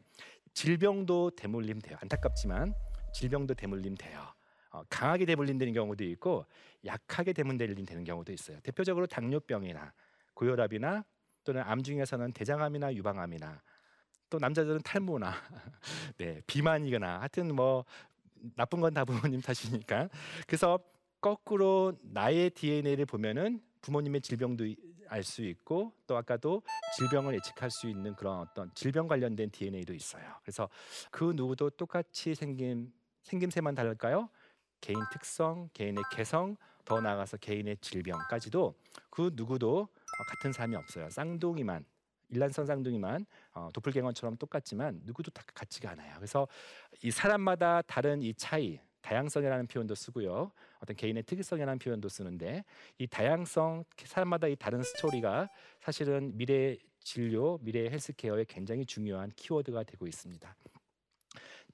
질병도 0.54 1.30
대물림 1.30 1.80
돼요. 1.80 1.96
안타깝지만 2.00 2.74
질병도 3.12 3.54
대물림 3.54 3.94
돼요. 3.94 4.20
어, 4.70 4.82
강하게 4.88 5.24
대물림되는 5.24 5.72
경우도 5.72 6.02
있고 6.04 6.46
약하게 6.84 7.32
대물림되는 7.32 8.02
경우도 8.02 8.32
있어요. 8.32 8.58
대표적으로 8.60 9.06
당뇨병이나 9.06 9.92
고혈압이나 10.34 11.04
또는 11.44 11.62
암 11.62 11.82
중에서는 11.82 12.32
대장암이나 12.32 12.92
유방암이나 12.94 13.62
또 14.30 14.38
남자들은 14.38 14.80
탈모나 14.82 15.32
네, 16.18 16.40
비만이거나 16.48 17.20
하여튼 17.20 17.54
뭐 17.54 17.84
나쁜 18.56 18.80
건 18.80 18.92
다 18.92 19.04
부모님 19.04 19.40
탓이니까. 19.40 20.08
그래서 20.46 20.80
거꾸로 21.20 21.96
나의 22.02 22.50
DNA를 22.50 23.06
보면은 23.06 23.62
부모님의 23.80 24.22
질병도 24.22 24.66
알 25.14 25.22
수 25.22 25.42
있고 25.42 25.92
또 26.08 26.16
아까도 26.16 26.62
질병을 26.96 27.34
예측할 27.36 27.70
수 27.70 27.88
있는 27.88 28.14
그런 28.16 28.40
어떤 28.40 28.72
질병 28.74 29.06
관련된 29.06 29.50
DNA도 29.50 29.94
있어요. 29.94 30.24
그래서 30.42 30.68
그 31.10 31.32
누구도 31.36 31.70
똑같이 31.70 32.34
생긴 32.34 32.92
생김새만 33.22 33.74
다를까요? 33.74 34.28
개인 34.80 34.98
특성, 35.12 35.70
개인의 35.72 36.02
개성, 36.12 36.56
더 36.84 37.00
나아가서 37.00 37.38
개인의 37.38 37.78
질병까지도 37.80 38.74
그 39.08 39.30
누구도 39.34 39.88
같은 40.28 40.52
사람이 40.52 40.76
없어요. 40.76 41.08
쌍둥이만 41.08 41.84
일란성 42.28 42.66
쌍둥이만 42.66 43.24
어, 43.52 43.68
도플갱어처럼 43.72 44.36
똑같지만 44.36 45.00
누구도 45.04 45.30
다 45.30 45.42
같지가 45.54 45.92
않아요. 45.92 46.14
그래서 46.16 46.48
이 47.02 47.10
사람마다 47.10 47.82
다른 47.82 48.20
이 48.20 48.34
차이, 48.34 48.80
다양성이라는 49.04 49.66
표현도 49.66 49.94
쓰고요. 49.94 50.50
어떤 50.80 50.96
개인의 50.96 51.24
특이성이라는 51.24 51.78
표현도 51.78 52.08
쓰는데 52.08 52.64
이 52.96 53.06
다양성, 53.06 53.84
사람마다 53.98 54.48
이 54.48 54.56
다른 54.56 54.82
스토리가 54.82 55.50
사실은 55.80 56.36
미래 56.36 56.78
진료, 57.00 57.58
미래 57.58 57.90
헬스케어에 57.90 58.46
굉장히 58.48 58.86
중요한 58.86 59.30
키워드가 59.36 59.82
되고 59.82 60.06
있습니다. 60.06 60.56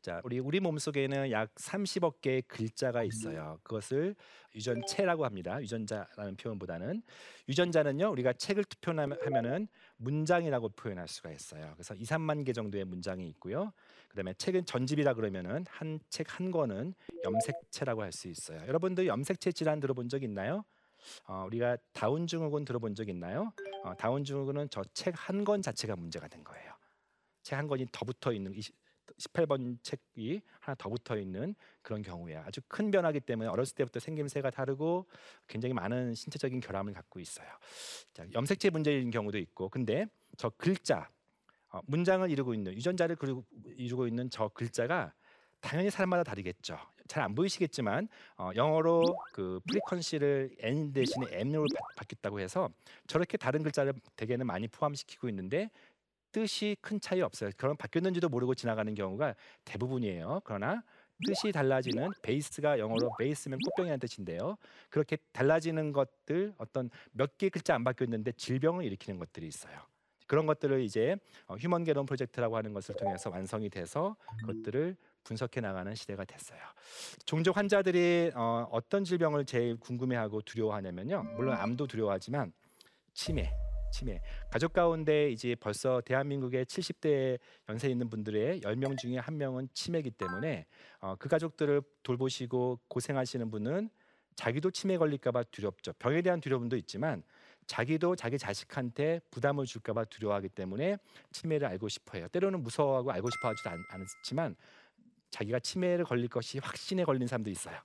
자, 0.02 0.22
우리 0.24 0.38
우리 0.38 0.60
몸 0.60 0.78
속에는 0.78 1.30
약 1.30 1.54
30억 1.56 2.22
개의 2.22 2.40
글자가 2.42 3.02
있어요. 3.04 3.58
그것을 3.62 4.14
유전체라고 4.54 5.26
합니다. 5.26 5.60
유전자라는 5.60 6.36
표현보다는 6.36 7.02
유전자는요. 7.50 8.10
우리가 8.10 8.32
책을 8.32 8.64
투표하면은 8.64 9.68
문장이라고 9.98 10.70
표현할 10.70 11.06
수가 11.06 11.30
있어요. 11.32 11.72
그래서 11.74 11.94
2, 11.94 12.02
3만 12.04 12.46
개 12.46 12.54
정도의 12.54 12.86
문장이 12.86 13.28
있고요. 13.28 13.72
그다음에 14.08 14.32
책은 14.34 14.64
전집이라 14.64 15.12
그러면은 15.14 15.66
한책한 15.68 16.50
권은 16.50 16.94
염색체라고 17.24 18.02
할 18.02 18.10
수 18.12 18.28
있어요. 18.28 18.58
여러분들 18.66 19.06
염색체 19.06 19.52
질환 19.52 19.80
들어본 19.80 20.08
적 20.08 20.22
있나요? 20.22 20.64
어, 21.26 21.44
우리가 21.46 21.76
다운 21.92 22.26
증후군 22.26 22.64
들어본 22.64 22.94
적 22.94 23.08
있나요? 23.10 23.52
어, 23.84 23.94
다운 23.96 24.24
증후군은 24.24 24.70
저 24.70 24.82
책 24.94 25.12
한 25.14 25.44
권 25.44 25.60
자체가 25.62 25.94
문제가 25.94 26.26
된 26.26 26.42
거예요. 26.42 26.72
책 27.42 27.56
한 27.58 27.66
권이 27.68 27.86
더 27.92 28.04
붙어 28.06 28.32
있는 28.32 28.52
18번 29.18 29.78
책이 29.82 30.40
하나 30.60 30.74
더 30.74 30.88
붙어 30.88 31.16
있는 31.16 31.54
그런 31.82 32.02
경우야. 32.02 32.44
아주 32.46 32.60
큰 32.68 32.90
변화기 32.90 33.20
때문에 33.20 33.48
어렸을 33.48 33.74
때부터 33.76 34.00
생김새가 34.00 34.50
다르고 34.50 35.06
굉장히 35.46 35.74
많은 35.74 36.14
신체적인 36.14 36.60
결함을 36.60 36.92
갖고 36.92 37.20
있어요. 37.20 37.48
자, 38.12 38.26
염색체 38.32 38.70
문제인 38.70 39.10
경우도 39.10 39.38
있고, 39.38 39.68
근데 39.68 40.06
저 40.36 40.50
글자 40.50 41.08
어, 41.72 41.80
문장을 41.86 42.28
이루고 42.30 42.54
있는 42.54 42.72
유전자를 42.74 43.16
그리고 43.16 43.44
이루고 43.76 44.06
있는 44.06 44.28
저 44.30 44.48
글자가 44.48 45.14
당연히 45.60 45.90
사람마다 45.90 46.24
다르겠죠. 46.24 46.78
잘 47.10 47.24
안 47.24 47.34
보이시겠지만 47.34 48.08
어, 48.36 48.50
영어로 48.54 49.02
그 49.32 49.60
프리퀀시를 49.68 50.54
n 50.60 50.92
대신에 50.92 51.26
m으로 51.32 51.66
바 51.96 52.04
뀌었다고 52.04 52.38
해서 52.38 52.70
저렇게 53.08 53.36
다른 53.36 53.64
글자를 53.64 53.94
대개는 54.14 54.46
많이 54.46 54.68
포함시키고 54.68 55.28
있는데 55.28 55.70
뜻이 56.32 56.76
큰 56.80 57.00
차이 57.00 57.20
없어요. 57.20 57.50
그럼 57.56 57.76
바뀌었는지도 57.76 58.28
모르고 58.28 58.54
지나가는 58.54 58.92
경우가 58.94 59.34
대부분이에요. 59.64 60.40
그러나 60.44 60.82
뜻이 61.26 61.52
달라지는 61.52 62.10
베이스가 62.22 62.78
영어로 62.78 63.10
베이스면 63.18 63.58
꽃병이라는 63.64 64.00
뜻인데요. 64.00 64.56
그렇게 64.88 65.18
달라지는 65.32 65.92
것들 65.92 66.54
어떤 66.56 66.88
몇 67.12 67.36
개 67.36 67.48
글자 67.50 67.74
안 67.74 67.84
바뀌었는데 67.84 68.32
질병을 68.32 68.84
일으키는 68.84 69.18
것들이 69.18 69.46
있어요. 69.46 69.74
그런 70.26 70.46
것들을 70.46 70.80
이제 70.82 71.16
어, 71.46 71.56
휴먼 71.56 71.84
게롬 71.84 72.06
프로젝트라고 72.06 72.56
하는 72.56 72.72
것을 72.72 72.94
통해서 72.94 73.28
완성이 73.30 73.68
돼서 73.68 74.16
그것들을 74.40 74.96
분석해 75.24 75.60
나가는 75.60 75.92
시대가 75.94 76.24
됐어요. 76.24 76.58
종종 77.26 77.54
환자들이 77.54 78.30
어, 78.34 78.66
어떤 78.70 79.04
질병을 79.04 79.44
제일 79.44 79.76
궁금해하고 79.78 80.42
두려워하냐면요. 80.42 81.24
물론 81.36 81.56
암도 81.56 81.86
두려워하지만 81.88 82.52
치매, 83.12 83.52
치매. 83.90 84.20
가족 84.50 84.72
가운데 84.72 85.30
이제 85.30 85.54
벌써 85.54 86.00
대한민국의 86.00 86.64
70대 86.64 87.38
연세 87.68 87.88
있는 87.88 88.08
분들의 88.08 88.60
10명 88.60 88.98
중에 88.98 89.18
한 89.18 89.36
명은 89.38 89.68
치매이기 89.74 90.12
때문에 90.12 90.66
어, 91.00 91.16
그 91.18 91.28
가족들을 91.28 91.82
돌보시고 92.02 92.80
고생하시는 92.88 93.50
분은 93.50 93.90
자기도 94.36 94.70
치매 94.70 94.96
걸릴까봐 94.96 95.44
두렵죠. 95.44 95.92
병에 95.94 96.22
대한 96.22 96.40
두려움도 96.40 96.76
있지만 96.76 97.22
자기도 97.66 98.16
자기 98.16 98.38
자식한테 98.38 99.20
부담을 99.30 99.66
줄까봐 99.66 100.06
두려워하기 100.06 100.48
때문에 100.48 100.96
치매를 101.30 101.68
알고 101.68 101.88
싶어해요. 101.88 102.28
때로는 102.28 102.62
무서워하고 102.62 103.12
알고 103.12 103.28
싶어하지도 103.30 103.70
않지만 103.90 104.56
자기가 105.30 105.60
치매를 105.60 106.04
걸릴 106.04 106.28
것이 106.28 106.58
확신에 106.58 107.04
걸린 107.04 107.28
사람도 107.28 107.50
있어요. 107.50 107.76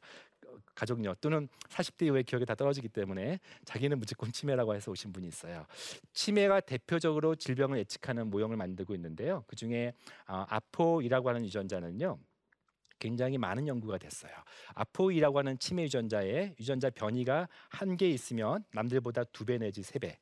가족력 0.75 1.21
또는 1.21 1.47
40대 1.69 2.05
이후에 2.07 2.23
기억이 2.23 2.45
다 2.45 2.53
떨어지기 2.55 2.89
때문에 2.89 3.39
자기는 3.65 3.97
무조건 3.97 4.31
치매라고 4.31 4.75
해서 4.75 4.91
오신 4.91 5.13
분이 5.13 5.27
있어요. 5.27 5.65
치매가 6.13 6.59
대표적으로 6.61 7.35
질병을 7.35 7.79
예측하는 7.79 8.29
모형을 8.29 8.57
만들고 8.57 8.93
있는데요. 8.95 9.43
그 9.47 9.55
중에 9.55 9.93
어, 10.27 10.45
아포이라고 10.49 11.29
하는 11.29 11.45
유전자는요. 11.45 12.19
굉장히 12.99 13.37
많은 13.37 13.67
연구가 13.67 13.97
됐어요. 13.97 14.31
아포이라고 14.73 15.39
하는 15.39 15.59
치매 15.59 15.83
유전자에 15.83 16.55
유전자 16.59 16.89
변이가 16.89 17.47
한 17.69 17.97
개 17.97 18.09
있으면 18.09 18.63
남들보다 18.73 19.25
두 19.25 19.45
배 19.45 19.57
내지 19.57 19.83
세 19.83 19.99
배, 19.99 20.17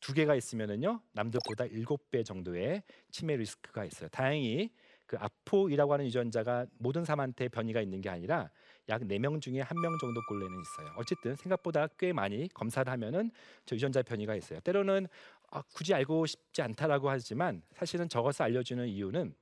두 0.00 0.12
개가 0.14 0.34
있으면은요 0.36 1.00
남들보다 1.12 1.66
일곱 1.66 2.10
배 2.10 2.22
정도의 2.22 2.82
치매 3.10 3.36
리스크가 3.36 3.84
있어요. 3.84 4.08
다행히 4.10 4.70
그 5.06 5.16
아포이라고 5.18 5.92
하는 5.92 6.06
유전자가 6.06 6.66
모든 6.78 7.04
사람한테 7.04 7.48
변이가 7.48 7.80
있는 7.80 8.00
게 8.00 8.08
아니라 8.08 8.50
약네명 8.88 9.40
중에 9.40 9.60
한명 9.60 9.96
정도 9.98 10.20
꼴레는 10.28 10.60
있어요. 10.60 10.94
어쨌든 10.96 11.36
생각보다 11.36 11.86
꽤 11.98 12.12
많이 12.12 12.48
검사를 12.52 12.90
하면은 12.90 13.30
저 13.64 13.74
유전자 13.76 14.02
변이가 14.02 14.34
있어요. 14.36 14.60
때로는 14.60 15.08
아, 15.50 15.62
굳이 15.74 15.94
알고 15.94 16.26
싶지 16.26 16.62
않다라고 16.62 17.08
하지만 17.08 17.62
사실은 17.72 18.08
저것을 18.08 18.42
알려주는 18.42 18.86
이유는 18.88 19.34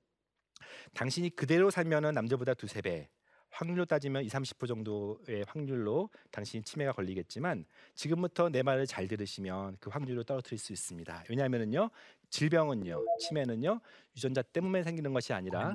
당신이 0.94 1.30
그대로 1.30 1.70
살면은 1.70 2.14
남들보다 2.14 2.54
두세 2.54 2.82
배 2.82 3.08
확률로 3.52 3.84
따지면 3.84 4.24
20, 4.24 4.32
30% 4.32 4.66
정도의 4.66 5.44
확률로 5.46 6.08
당신이 6.30 6.62
치매가 6.64 6.92
걸리겠지만 6.92 7.66
지금부터 7.94 8.48
내 8.48 8.62
말을 8.62 8.86
잘 8.86 9.06
들으시면 9.06 9.76
그 9.78 9.90
확률을 9.90 10.24
떨어뜨릴 10.24 10.58
수 10.58 10.72
있습니다. 10.72 11.24
왜냐하면은요 11.28 11.90
질병은요 12.30 13.04
치매는요 13.20 13.80
유전자 14.16 14.40
때문에 14.40 14.82
생기는 14.82 15.12
것이 15.12 15.32
아니라 15.34 15.74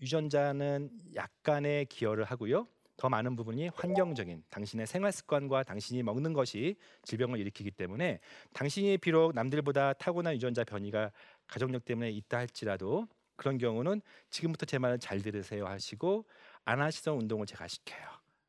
유전자는 0.00 0.90
약간의 1.14 1.86
기여를 1.86 2.24
하고요 2.24 2.66
더 2.98 3.08
많은 3.08 3.36
부분이 3.36 3.68
환경적인 3.74 4.42
당신의 4.50 4.86
생활 4.86 5.12
습관과 5.12 5.62
당신이 5.62 6.02
먹는 6.02 6.32
것이 6.34 6.76
질병을 7.04 7.38
일으키기 7.38 7.70
때문에 7.70 8.18
당신이 8.52 8.98
비록 8.98 9.32
남들보다 9.34 9.94
타고난 9.94 10.34
유전자 10.34 10.64
변이가 10.64 11.12
가족력 11.46 11.84
때문에 11.84 12.10
있다 12.10 12.38
할지라도 12.38 13.06
그런 13.36 13.56
경우는 13.56 14.02
지금부터 14.30 14.66
제 14.66 14.78
말을 14.78 14.98
잘 14.98 15.22
들으세요 15.22 15.66
하시고 15.66 16.24
안 16.64 16.80
하시던 16.80 17.16
운동을 17.16 17.46
제가 17.46 17.68
시켜요. 17.68 18.04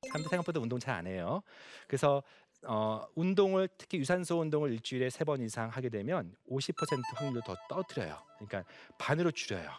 사람들 0.08 0.30
생각보다 0.30 0.60
운동 0.60 0.80
잘 0.80 0.96
안 0.96 1.06
해요. 1.06 1.44
그래서 1.88 2.24
어, 2.66 3.06
운동을 3.16 3.70
특히 3.78 4.00
유산소 4.00 4.40
운동을 4.40 4.74
일주일에 4.74 5.10
세 5.12 5.24
번 5.26 5.42
이상 5.42 5.70
하게 5.70 5.90
되면 5.90 6.36
50% 6.50 6.74
확률을 7.16 7.44
더 7.46 7.56
떨어뜨려요. 7.70 8.18
그러니까 8.40 8.64
반으로 8.98 9.30
줄여요. 9.32 9.70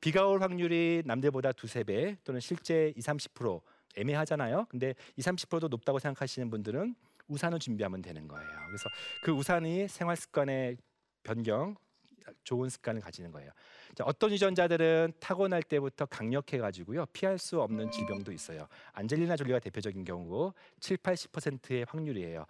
비가 0.00 0.26
올 0.26 0.40
확률이 0.40 1.02
남들보다 1.04 1.52
두세 1.52 1.82
배 1.82 2.16
또는 2.22 2.40
실제 2.40 2.92
2, 2.96 3.00
30% 3.00 3.60
애매하잖아요. 3.96 4.66
근데 4.68 4.94
2, 5.16 5.22
30%도 5.22 5.68
높다고 5.68 5.98
생각하시는 5.98 6.50
분들은 6.50 6.94
우산을 7.28 7.58
준비하면 7.58 8.02
되는 8.02 8.26
거예요. 8.26 8.48
그래서 8.66 8.88
그 9.22 9.30
우산이 9.32 9.88
생활 9.88 10.16
습관의 10.16 10.76
변경, 11.22 11.76
좋은 12.44 12.68
습관을 12.68 13.00
가지는 13.00 13.30
거예요. 13.32 13.50
자, 13.94 14.04
어떤 14.06 14.30
유전자들은 14.30 15.14
타고날 15.20 15.62
때부터 15.62 16.06
강력해 16.06 16.58
가지고요. 16.58 17.06
피할 17.06 17.38
수 17.38 17.60
없는 17.60 17.90
질병도 17.90 18.32
있어요. 18.32 18.68
안젤리나 18.92 19.36
졸리가 19.36 19.58
대표적인 19.58 20.04
경우고 20.04 20.54
7, 20.80 20.96
80%의 20.98 21.86
확률이에요. 21.88 22.46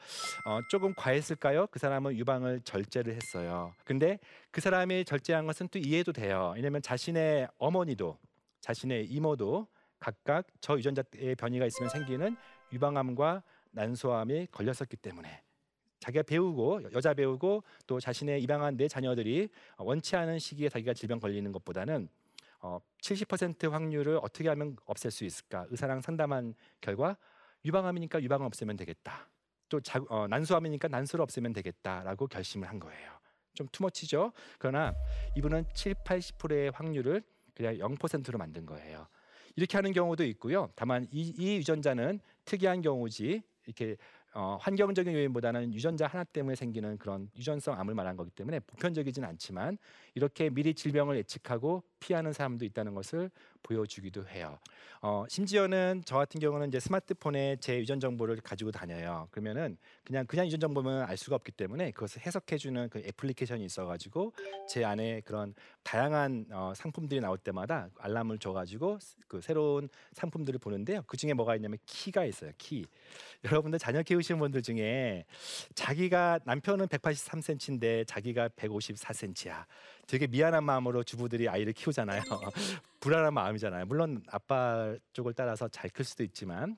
어, 0.46 0.60
조금 0.70 0.94
과했을까요? 0.94 1.68
그 1.68 1.78
사람은 1.78 2.16
유방을 2.16 2.60
절제를 2.64 3.14
했어요. 3.14 3.72
근데 3.84 4.18
그 4.50 4.60
사람이 4.60 5.04
절제한 5.04 5.46
것은 5.46 5.68
또 5.68 5.78
이해도 5.78 6.12
돼요. 6.12 6.52
왜냐면 6.54 6.82
자신의 6.82 7.48
어머니도 7.58 8.18
자신의 8.60 9.06
이모도 9.06 9.66
각각 10.00 10.46
저 10.60 10.76
유전자의 10.76 11.36
변이가 11.36 11.66
있으면 11.66 11.90
생기는 11.90 12.36
유방암과 12.72 13.42
난소암이 13.72 14.48
걸렸었기 14.50 14.96
때문에 14.96 15.42
자기가 16.00 16.22
배우고 16.22 16.92
여자 16.92 17.12
배우고 17.14 17.62
또 17.86 18.00
자신의 18.00 18.42
입양한 18.42 18.76
내 18.76 18.88
자녀들이 18.88 19.50
원치 19.76 20.16
않은 20.16 20.38
시기에 20.38 20.70
자기가 20.70 20.94
질병 20.94 21.20
걸리는 21.20 21.52
것보다는 21.52 22.08
어, 22.62 22.78
70% 23.02 23.70
확률을 23.70 24.18
어떻게 24.22 24.48
하면 24.48 24.76
없앨 24.86 25.10
수 25.10 25.24
있을까? 25.24 25.66
의사랑 25.70 26.00
상담한 26.00 26.54
결과 26.80 27.16
유방암이니까 27.64 28.22
유방을 28.22 28.46
없애면 28.46 28.76
되겠다. 28.76 29.28
또 29.68 29.80
자, 29.80 30.00
어, 30.08 30.26
난소암이니까 30.28 30.88
난소를 30.88 31.22
없애면 31.22 31.52
되겠다라고 31.52 32.26
결심을 32.26 32.68
한 32.68 32.78
거예요. 32.78 33.12
좀 33.54 33.66
투머치죠. 33.72 34.32
그러나 34.58 34.94
이분은 35.36 35.66
7, 35.74 35.94
80%의 35.94 36.70
확률을 36.70 37.22
그냥 37.54 37.76
0%로 37.76 38.38
만든 38.38 38.66
거예요. 38.66 39.06
이렇게 39.56 39.76
하는 39.76 39.92
경우도 39.92 40.24
있고요. 40.24 40.70
다만 40.74 41.06
이, 41.10 41.34
이 41.36 41.56
유전자는 41.56 42.20
특이한 42.44 42.82
경우지 42.82 43.42
이렇게 43.66 43.96
어, 44.32 44.56
환경적인 44.60 45.12
요인보다는 45.12 45.74
유전자 45.74 46.06
하나 46.06 46.22
때문에 46.22 46.54
생기는 46.54 46.96
그런 46.98 47.28
유전성 47.36 47.78
암을 47.80 47.94
말한 47.94 48.16
거기 48.16 48.30
때문에 48.30 48.60
보편적이진 48.60 49.24
않지만 49.24 49.76
이렇게 50.14 50.50
미리 50.50 50.72
질병을 50.72 51.16
예측하고 51.16 51.82
피하는 51.98 52.32
사람도 52.32 52.64
있다는 52.64 52.94
것을 52.94 53.30
보여주기도 53.62 54.26
해요. 54.28 54.58
어, 55.02 55.24
심지어는 55.28 56.02
저 56.04 56.16
같은 56.16 56.40
경우는 56.40 56.68
이제 56.68 56.78
스마트폰에 56.78 57.56
제 57.60 57.78
유전 57.78 57.98
정보를 57.98 58.36
가지고 58.42 58.70
다녀요. 58.70 59.28
그러면은 59.30 59.76
그냥 60.04 60.26
그냥 60.26 60.46
유전 60.46 60.60
정보면 60.60 61.02
알 61.02 61.16
수가 61.16 61.36
없기 61.36 61.52
때문에 61.52 61.90
그것을 61.92 62.22
해석해주는 62.26 62.90
그 62.90 62.98
애플리케이션이 62.98 63.64
있어가지고 63.64 64.34
제 64.68 64.84
안에 64.84 65.22
그런 65.24 65.54
다양한 65.82 66.46
어, 66.50 66.72
상품들이 66.76 67.20
나올 67.20 67.38
때마다 67.38 67.88
알람을 67.98 68.38
줘가지고 68.38 68.98
그 69.26 69.40
새로운 69.40 69.88
상품들을 70.12 70.58
보는데요. 70.60 71.02
그 71.06 71.16
중에 71.16 71.32
뭐가 71.32 71.56
있냐면 71.56 71.78
키가 71.86 72.24
있어요. 72.26 72.52
키. 72.58 72.84
여러분들 73.44 73.78
자녀 73.78 74.02
키우 74.02 74.20
키우시는 74.20 74.38
분들 74.38 74.62
중에 74.62 75.24
자기가 75.74 76.40
남편은 76.44 76.86
183cm인데 76.86 78.06
자기가 78.06 78.48
154cm야. 78.50 79.64
되게 80.06 80.26
미안한 80.26 80.64
마음으로 80.64 81.02
주부들이 81.02 81.48
아이를 81.48 81.72
키우잖아요. 81.72 82.22
불안한 83.00 83.32
마음 83.32 83.49
이잖아요. 83.56 83.86
물론 83.86 84.22
아빠 84.28 84.94
쪽을 85.12 85.34
따라서 85.34 85.68
잘 85.68 85.90
클 85.90 86.04
수도 86.04 86.22
있지만 86.24 86.76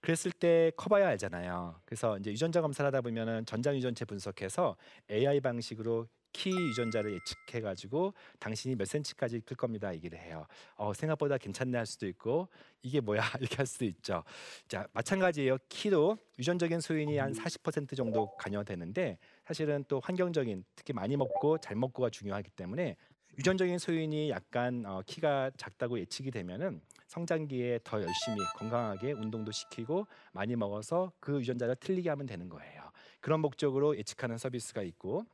그랬을 0.00 0.32
때 0.32 0.70
커봐야 0.76 1.08
알잖아요. 1.08 1.80
그래서 1.84 2.18
이제 2.18 2.30
유전자 2.30 2.60
검사를 2.60 2.86
하다 2.86 3.00
보면은 3.02 3.44
전장 3.46 3.74
유전체 3.76 4.04
분석해서 4.04 4.76
AI 5.10 5.40
방식으로 5.40 6.08
키 6.32 6.50
유전자를 6.50 7.12
예측해 7.14 7.60
가지고 7.60 8.14
당신이 8.38 8.76
몇 8.76 8.86
센치까지 8.86 9.40
클 9.40 9.56
겁니다 9.56 9.92
얘기를 9.92 10.16
해요. 10.18 10.46
어, 10.76 10.94
생각보다 10.94 11.38
괜찮네 11.38 11.76
할 11.76 11.86
수도 11.86 12.06
있고 12.06 12.48
이게 12.82 13.00
뭐야 13.00 13.20
이렇게 13.40 13.56
할 13.56 13.66
수도 13.66 13.84
있죠. 13.84 14.22
자 14.68 14.86
마찬가지예요. 14.92 15.58
키도 15.68 16.18
유전적인 16.38 16.80
소인이 16.80 17.18
한 17.18 17.32
40% 17.32 17.96
정도 17.96 18.30
관여되는데 18.36 19.18
사실은 19.44 19.84
또 19.88 20.00
환경적인 20.00 20.64
특히 20.76 20.92
많이 20.92 21.16
먹고 21.16 21.58
잘 21.58 21.74
먹고가 21.76 22.10
중요하기 22.10 22.50
때문에 22.50 22.96
유전적인 23.38 23.78
소인이 23.78 24.30
약간 24.30 24.84
어, 24.86 25.02
키가 25.06 25.52
작다고 25.56 25.98
예측이 25.98 26.30
되면은 26.30 26.80
성장기에 27.06 27.80
더 27.84 27.98
열심히 28.02 28.38
건강하게 28.56 29.12
운동도 29.12 29.50
시키고 29.50 30.06
많이 30.32 30.54
먹어서 30.56 31.12
그 31.20 31.40
유전자를 31.40 31.76
틀리게 31.76 32.08
하면 32.10 32.26
되는 32.26 32.48
거예요. 32.48 32.90
그런 33.20 33.40
목적으로 33.40 33.96
예측하는 33.96 34.38
서비스가 34.38 34.82
있고 34.82 35.24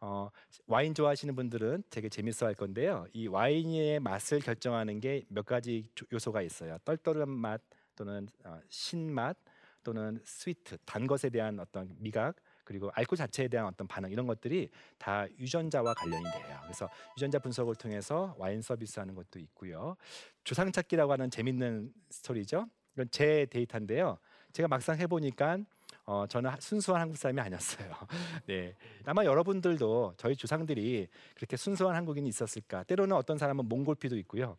어, 0.00 0.30
와인 0.66 0.94
좋아하시는 0.94 1.34
분들은 1.34 1.84
되게 1.88 2.08
재밌어 2.08 2.46
할 2.46 2.54
건데요. 2.54 3.06
이 3.12 3.28
와인의 3.28 4.00
맛을 4.00 4.40
결정하는 4.40 5.00
게 5.00 5.22
몇 5.28 5.46
가지 5.46 5.88
요소가 6.12 6.42
있어요. 6.42 6.76
떨떠름한 6.84 7.28
맛 7.30 7.60
또는 7.96 8.28
어, 8.44 8.60
신맛 8.68 9.36
또는 9.82 10.20
스위트 10.24 10.76
단 10.84 11.06
것에 11.06 11.30
대한 11.30 11.58
어떤 11.60 11.94
미각 11.98 12.36
그리고 12.66 12.90
알코올 12.94 13.16
자체에 13.16 13.48
대한 13.48 13.66
어떤 13.66 13.86
반응 13.86 14.10
이런 14.10 14.26
것들이 14.26 14.68
다 14.98 15.26
유전자와 15.38 15.94
관련이 15.94 16.24
돼요. 16.24 16.58
그래서 16.64 16.90
유전자 17.16 17.38
분석을 17.38 17.76
통해서 17.76 18.34
와인 18.36 18.60
서비스하는 18.60 19.14
것도 19.14 19.38
있고요. 19.38 19.96
조상 20.44 20.70
찾기라고 20.70 21.12
하는 21.12 21.30
재밌는 21.30 21.92
스토리죠. 22.10 22.68
이건 22.94 23.08
제 23.10 23.46
데이터인데요. 23.46 24.18
제가 24.52 24.68
막상 24.68 24.98
해보니까 24.98 25.58
어, 26.06 26.24
저는 26.28 26.52
순수한 26.60 27.02
한국 27.02 27.16
사람이 27.16 27.40
아니었어요. 27.40 27.90
네, 28.46 28.76
아마 29.04 29.24
여러분들도 29.24 30.14
저희 30.16 30.36
조상들이 30.36 31.08
그렇게 31.34 31.56
순수한 31.56 31.96
한국인이 31.96 32.28
있었을까? 32.28 32.84
때로는 32.84 33.16
어떤 33.16 33.38
사람은 33.38 33.68
몽골 33.68 33.96
피도 33.96 34.16
있고요. 34.18 34.56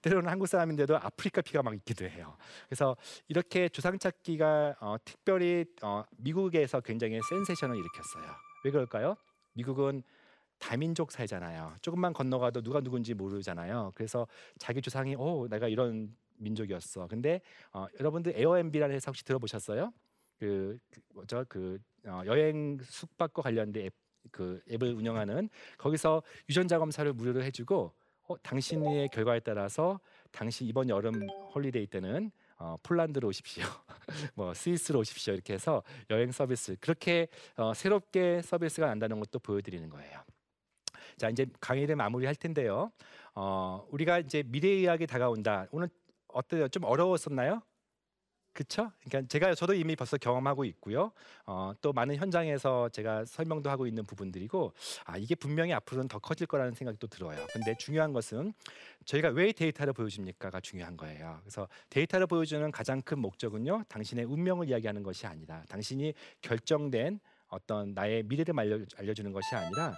때로는 0.00 0.30
한국 0.30 0.46
사람인데도 0.46 0.96
아프리카 0.96 1.42
피가 1.42 1.62
막 1.62 1.74
있기도 1.74 2.06
해요. 2.06 2.34
그래서 2.66 2.96
이렇게 3.28 3.68
조상 3.68 3.98
찾기가 3.98 4.76
어, 4.80 4.96
특별히 5.04 5.66
어, 5.82 6.02
미국에서 6.16 6.80
굉장히 6.80 7.20
센세션을 7.28 7.76
일으켰어요. 7.76 8.24
왜 8.64 8.70
그럴까요? 8.70 9.16
미국은 9.52 10.02
다민족 10.58 11.12
사회잖아요. 11.12 11.74
조금만 11.82 12.14
건너가도 12.14 12.62
누가 12.62 12.80
누군지 12.80 13.12
모르잖아요. 13.12 13.92
그래서 13.94 14.26
자기 14.58 14.80
조상이 14.80 15.14
오 15.14 15.46
내가 15.46 15.68
이런 15.68 16.16
민족이었어. 16.38 17.06
근데 17.06 17.42
어, 17.74 17.86
여러분들 18.00 18.32
에어엠비라는 18.34 18.94
회사 18.94 19.10
혹시 19.10 19.24
들어보셨어요? 19.26 19.92
그, 20.38 20.78
그 20.90 21.00
뭐죠 21.14 21.44
그 21.48 21.78
어, 22.06 22.22
여행 22.26 22.78
숙박과 22.82 23.42
관련된 23.42 23.86
앱, 23.86 23.94
그 24.30 24.62
앱을 24.70 24.94
운영하는 24.94 25.48
거기서 25.78 26.22
유전자 26.48 26.78
검사를 26.78 27.10
무료로 27.12 27.42
해주고 27.42 27.92
어, 28.28 28.42
당신의 28.42 29.08
결과에 29.08 29.40
따라서 29.40 30.00
당신 30.32 30.66
이번 30.66 30.88
여름 30.88 31.28
holiday 31.54 31.86
때는 31.86 32.30
어, 32.58 32.76
폴란드로 32.82 33.28
오십시오, 33.28 33.64
뭐 34.34 34.54
스위스로 34.54 35.00
오십시오 35.00 35.34
이렇게 35.34 35.54
해서 35.54 35.82
여행 36.10 36.32
서비스 36.32 36.76
그렇게 36.80 37.28
어, 37.56 37.74
새롭게 37.74 38.40
서비스가 38.42 38.86
난다는 38.86 39.20
것도 39.20 39.38
보여드리는 39.40 39.88
거예요. 39.90 40.20
자 41.16 41.28
이제 41.28 41.46
강의를 41.60 41.96
마무리할 41.96 42.34
텐데요. 42.34 42.90
어, 43.34 43.86
우리가 43.90 44.18
이제 44.20 44.42
미래 44.46 44.68
의학이 44.68 45.06
다가온다. 45.06 45.66
오늘 45.70 45.88
어때요? 46.28 46.68
좀 46.68 46.84
어려웠었나요? 46.84 47.62
그렇죠? 48.56 48.90
그러니까 49.04 49.28
제가 49.28 49.54
저도 49.54 49.74
이미 49.74 49.94
벌써 49.94 50.16
경험하고 50.16 50.64
있고요. 50.64 51.12
어, 51.44 51.74
또 51.82 51.92
많은 51.92 52.16
현장에서 52.16 52.88
제가 52.88 53.26
설명도 53.26 53.68
하고 53.68 53.86
있는 53.86 54.02
부분들이고 54.04 54.72
아 55.04 55.18
이게 55.18 55.34
분명히 55.34 55.74
앞으로는 55.74 56.08
더 56.08 56.18
커질 56.18 56.46
거라는 56.46 56.72
생각도 56.72 57.06
들어요. 57.06 57.46
근데 57.52 57.76
중요한 57.76 58.14
것은 58.14 58.54
저희가 59.04 59.28
왜 59.28 59.52
데이터를 59.52 59.92
보여줍니까가 59.92 60.60
중요한 60.60 60.96
거예요. 60.96 61.38
그래서 61.42 61.68
데이터를 61.90 62.26
보여주는 62.26 62.70
가장 62.70 63.02
큰 63.02 63.18
목적은요, 63.18 63.84
당신의 63.88 64.24
운명을 64.24 64.70
이야기하는 64.70 65.02
것이 65.02 65.26
아니라 65.26 65.62
당신이 65.68 66.14
결정된 66.40 67.20
어떤 67.48 67.92
나의 67.92 68.22
미래를 68.22 68.58
알려, 68.58 68.78
알려주는 68.96 69.32
것이 69.32 69.54
아니라 69.54 69.94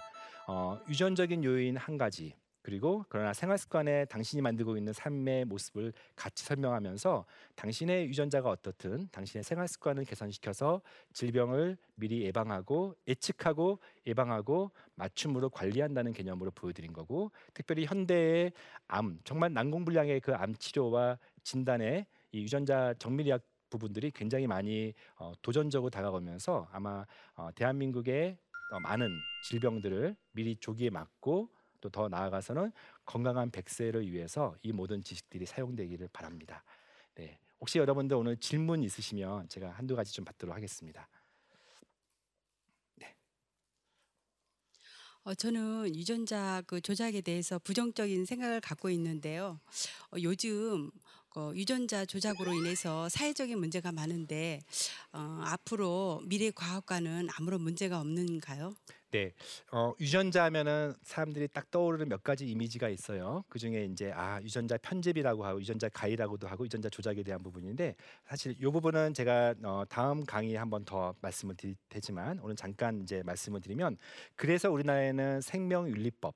어, 0.47 0.77
유전적인 0.89 1.45
요인 1.45 1.77
한 1.77 1.97
가지 1.97 2.35
그리고 2.63 3.05
그러나 3.09 3.33
생활 3.33 3.57
습관에 3.57 4.05
당신이 4.05 4.41
만들고 4.41 4.75
있는 4.75 4.91
삶의 4.91 5.45
모습을 5.45 5.93
같이 6.15 6.43
설명하면서 6.43 7.25
당신의 7.55 8.07
유전자가 8.07 8.49
어떻든 8.49 9.07
당신의 9.11 9.43
생활 9.43 9.67
습관을 9.67 10.03
개선시켜서 10.05 10.81
질병을 11.13 11.77
미리 11.95 12.23
예방하고 12.23 12.95
예측하고 13.07 13.79
예방하고 14.07 14.71
맞춤으로 14.95 15.49
관리한다는 15.51 16.13
개념으로 16.13 16.51
보여드린 16.51 16.91
거고 16.93 17.31
특별히 17.53 17.85
현대의 17.85 18.53
암 18.87 19.19
정말 19.23 19.53
난공불량의 19.53 20.21
그 20.21 20.39
암 20.39 20.55
치료와 20.55 21.17
진단에 21.43 22.07
이 22.31 22.41
유전자 22.41 22.93
정밀의학 22.97 23.41
부분들이 23.69 24.09
굉장히 24.11 24.47
많이 24.47 24.93
어, 25.17 25.33
도전적으로 25.41 25.89
다가오면서 25.89 26.69
아마 26.71 27.05
어, 27.35 27.49
대한민국의 27.55 28.37
어, 28.71 28.79
많은 28.79 29.09
질병들을 29.49 30.15
미리 30.31 30.55
조기에 30.55 30.89
막고 30.91 31.49
또 31.81 31.89
더 31.89 32.07
나아가서는 32.09 32.71
건강한 33.05 33.51
백세를 33.51 34.11
위해서 34.11 34.55
이 34.63 34.71
모든 34.71 35.01
지식들이 35.01 35.45
사용되기를 35.45 36.09
바랍니다. 36.13 36.63
네. 37.15 37.39
혹시 37.59 37.77
여러분들 37.77 38.15
오늘 38.15 38.37
질문 38.37 38.83
있으시면 38.83 39.49
제가 39.49 39.71
한두 39.71 39.95
가지 39.95 40.13
좀 40.13 40.23
받도록 40.25 40.55
하겠습니다. 40.55 41.07
네. 42.95 43.15
어, 45.23 45.33
저는 45.33 45.95
유전자 45.95 46.61
그 46.67 46.79
조작에 46.79 47.21
대해서 47.21 47.59
부정적인 47.59 48.25
생각을 48.25 48.61
갖고 48.61 48.89
있는데요. 48.89 49.59
어, 50.11 50.17
요즘 50.21 50.91
어, 51.35 51.51
유전자 51.55 52.05
조작으로 52.05 52.53
인해서 52.53 53.07
사회적인 53.09 53.59
문제가 53.59 53.91
많은데 53.91 54.61
어, 55.13 55.41
앞으로 55.45 56.21
미래 56.25 56.51
과학과는 56.51 57.27
아무런 57.37 57.61
문제가 57.61 57.99
없는가요? 57.99 58.73
네, 59.11 59.33
어, 59.71 59.93
유전자 59.99 60.43
하면은 60.45 60.93
사람들이 61.01 61.47
딱 61.47 61.71
떠오르는 61.71 62.09
몇 62.09 62.21
가지 62.21 62.47
이미지가 62.47 62.89
있어요. 62.89 63.43
그 63.49 63.57
중에 63.57 63.85
이제 63.85 64.11
아 64.13 64.39
유전자 64.43 64.77
편집이라고 64.77 65.45
하고 65.45 65.59
유전자 65.59 65.89
가위라고도 65.89 66.47
하고 66.47 66.65
유전자 66.65 66.89
조작에 66.89 67.23
대한 67.23 67.41
부분인데 67.41 67.95
사실 68.27 68.55
이 68.59 68.63
부분은 68.63 69.15
제가 69.15 69.55
어, 69.63 69.83
다음 69.89 70.23
강의에 70.23 70.57
한번 70.57 70.85
더 70.85 71.15
말씀을 71.21 71.55
드릴 71.55 71.75
테지만 71.89 72.39
오늘 72.39 72.55
잠깐 72.55 73.01
이제 73.01 73.23
말씀을 73.25 73.61
드리면 73.61 73.97
그래서 74.35 74.69
우리나라에는 74.71 75.41
생명윤리법 75.41 76.35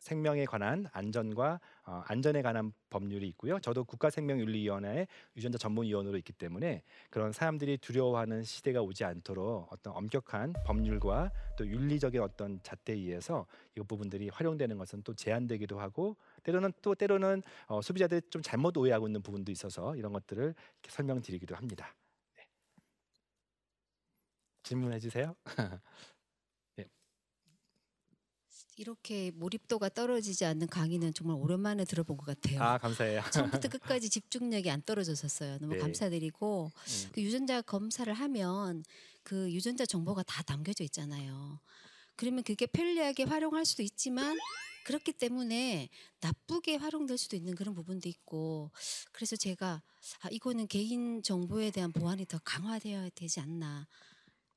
생명에 0.00 0.44
관한 0.44 0.86
안전과 0.92 1.60
어, 1.86 2.02
안전에 2.06 2.42
관한 2.42 2.72
법률이 2.88 3.28
있고요. 3.28 3.58
저도 3.60 3.84
국가생명윤리위원회 3.84 5.06
유전자 5.36 5.58
전문위원으로 5.58 6.16
있기 6.18 6.32
때문에 6.32 6.82
그런 7.10 7.32
사람들이 7.32 7.78
두려워하는 7.78 8.42
시대가 8.42 8.82
오지 8.82 9.04
않도록 9.04 9.72
어떤 9.72 9.94
엄격한 9.94 10.54
법률과 10.64 11.30
또 11.56 11.66
윤리적인 11.66 12.20
어떤 12.20 12.60
잣대에 12.62 12.96
의해서 12.96 13.46
이 13.76 13.80
부분들이 13.80 14.28
활용되는 14.30 14.76
것은 14.78 15.02
또 15.02 15.14
제한되기도 15.14 15.78
하고 15.78 16.16
때로는 16.42 16.72
또 16.82 16.94
때로는 16.94 17.42
어, 17.66 17.80
소비자들이 17.80 18.22
좀 18.30 18.42
잘못 18.42 18.76
오해하고 18.76 19.06
있는 19.06 19.22
부분도 19.22 19.52
있어서 19.52 19.94
이런 19.96 20.12
것들을 20.12 20.54
설명드리기도 20.88 21.54
합니다. 21.54 21.94
네. 22.36 22.46
질문해 24.62 24.98
주세요. 24.98 25.36
이렇게 28.80 29.30
몰입도가 29.32 29.90
떨어지지 29.90 30.46
않는 30.46 30.66
강의는 30.68 31.12
정말 31.12 31.36
오랜만에 31.36 31.84
들어본 31.84 32.16
것 32.16 32.24
같아요. 32.24 32.62
아 32.62 32.78
감사해요. 32.78 33.20
처음부터 33.30 33.68
끝까지 34.00 34.08
집중력이 34.08 34.70
안 34.70 34.80
떨어졌었어요. 34.82 35.58
너무 35.58 35.74
네. 35.74 35.80
감사드리고 35.80 36.72
음. 36.74 37.08
그 37.12 37.20
유전자 37.20 37.60
검사를 37.60 38.10
하면 38.10 38.82
그 39.22 39.52
유전자 39.52 39.84
정보가 39.84 40.22
다 40.22 40.42
담겨져 40.42 40.82
있잖아요. 40.84 41.60
그러면 42.16 42.42
그게 42.42 42.64
편리하게 42.64 43.24
활용할 43.24 43.66
수도 43.66 43.82
있지만 43.82 44.38
그렇기 44.86 45.12
때문에 45.12 45.90
나쁘게 46.20 46.76
활용될 46.76 47.18
수도 47.18 47.36
있는 47.36 47.54
그런 47.54 47.74
부분도 47.74 48.08
있고 48.08 48.70
그래서 49.12 49.36
제가 49.36 49.82
아, 50.22 50.28
이거는 50.30 50.66
개인 50.68 51.22
정보에 51.22 51.70
대한 51.70 51.92
보안이 51.92 52.24
더 52.24 52.40
강화되어야 52.42 53.10
되지 53.14 53.40
않나 53.40 53.86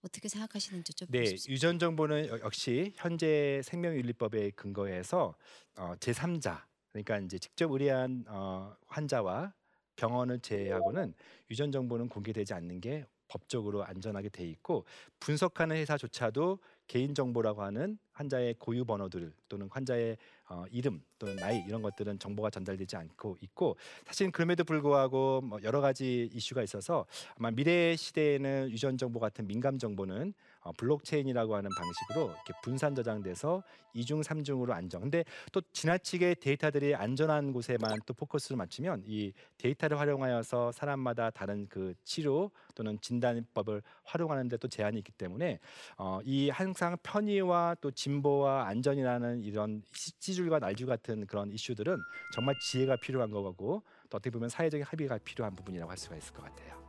어떻게 0.03 0.27
생각하시는지 0.27 0.93
좀 0.93 1.07
네, 1.11 1.35
유전 1.49 1.79
정보는 1.79 2.27
역시 2.41 2.93
현재 2.95 3.61
생명윤리법에 3.63 4.51
근거해서 4.51 5.35
어, 5.77 5.93
제3자 5.99 6.65
그러니까 6.91 7.19
이제 7.19 7.37
직접 7.39 7.71
의뢰한 7.71 8.25
어, 8.27 8.75
환자와 8.87 9.53
병원을 9.95 10.39
제외하고는 10.39 11.13
유전 11.51 11.71
정보는 11.71 12.09
공개되지 12.09 12.53
않는 12.53 12.81
게 12.81 13.05
법적으로 13.27 13.83
안전하게 13.83 14.29
돼 14.29 14.45
있고 14.45 14.85
분석하는 15.19 15.75
회사조차도 15.77 16.59
개인 16.87 17.15
정보라고 17.15 17.63
하는 17.63 17.97
환자의 18.11 18.55
고유 18.59 18.85
번호들 18.85 19.33
또는 19.49 19.67
환자의 19.71 20.17
어, 20.49 20.65
이름 20.71 21.01
또는 21.17 21.37
나이 21.37 21.63
이런 21.67 21.81
것들은 21.81 22.19
정보가 22.19 22.49
전달되지 22.49 22.95
않고 22.95 23.37
있고 23.41 23.77
사실 24.05 24.31
그럼에도 24.31 24.63
불구하고 24.63 25.41
뭐 25.41 25.59
여러 25.63 25.81
가지 25.81 26.29
이슈가 26.33 26.63
있어서 26.63 27.05
아마 27.37 27.51
미래 27.51 27.95
시대에는 27.95 28.69
유전 28.71 28.97
정보 28.97 29.19
같은 29.19 29.47
민감 29.47 29.77
정보는 29.77 30.33
어, 30.63 30.71
블록체인이라고 30.73 31.55
하는 31.55 31.69
방식으로 31.77 32.31
이렇게 32.31 32.53
분산 32.63 32.95
저장돼서 32.95 33.63
이중 33.93 34.23
삼중으로 34.23 34.73
안정. 34.73 35.01
근데 35.01 35.23
또 35.51 35.61
지나치게 35.71 36.35
데이터들이 36.35 36.95
안전한 36.95 37.53
곳에만 37.53 37.99
또 38.05 38.13
포커스를 38.13 38.57
맞추면 38.57 39.03
이 39.05 39.33
데이터를 39.57 39.99
활용하여서 39.99 40.71
사람마다 40.71 41.29
다른 41.29 41.67
그 41.69 41.93
치료 42.03 42.51
또는 42.75 42.97
진단법을 43.01 43.81
활용하는데 44.03 44.57
또 44.57 44.67
제한이 44.67 44.97
있기 44.99 45.11
때문에 45.11 45.59
어, 45.97 46.19
이 46.23 46.49
항상 46.49 46.97
편의와 47.03 47.75
또 47.81 47.91
진보와 47.91 48.67
안전이라는 48.67 49.43
이런 49.43 49.83
씨줄과 49.93 50.59
날줄 50.59 50.87
같은 50.87 51.27
그런 51.27 51.51
이슈들은 51.51 51.97
정말 52.33 52.55
지혜가 52.59 52.97
필요한 52.97 53.31
거고 53.31 53.83
또 54.09 54.17
어떻게 54.17 54.31
보면 54.31 54.49
사회적인 54.49 54.85
합의가 54.85 55.19
필요한 55.19 55.55
부분이라고 55.55 55.89
할 55.89 55.97
수가 55.97 56.15
있을 56.15 56.33
것 56.33 56.43
같아요. 56.43 56.82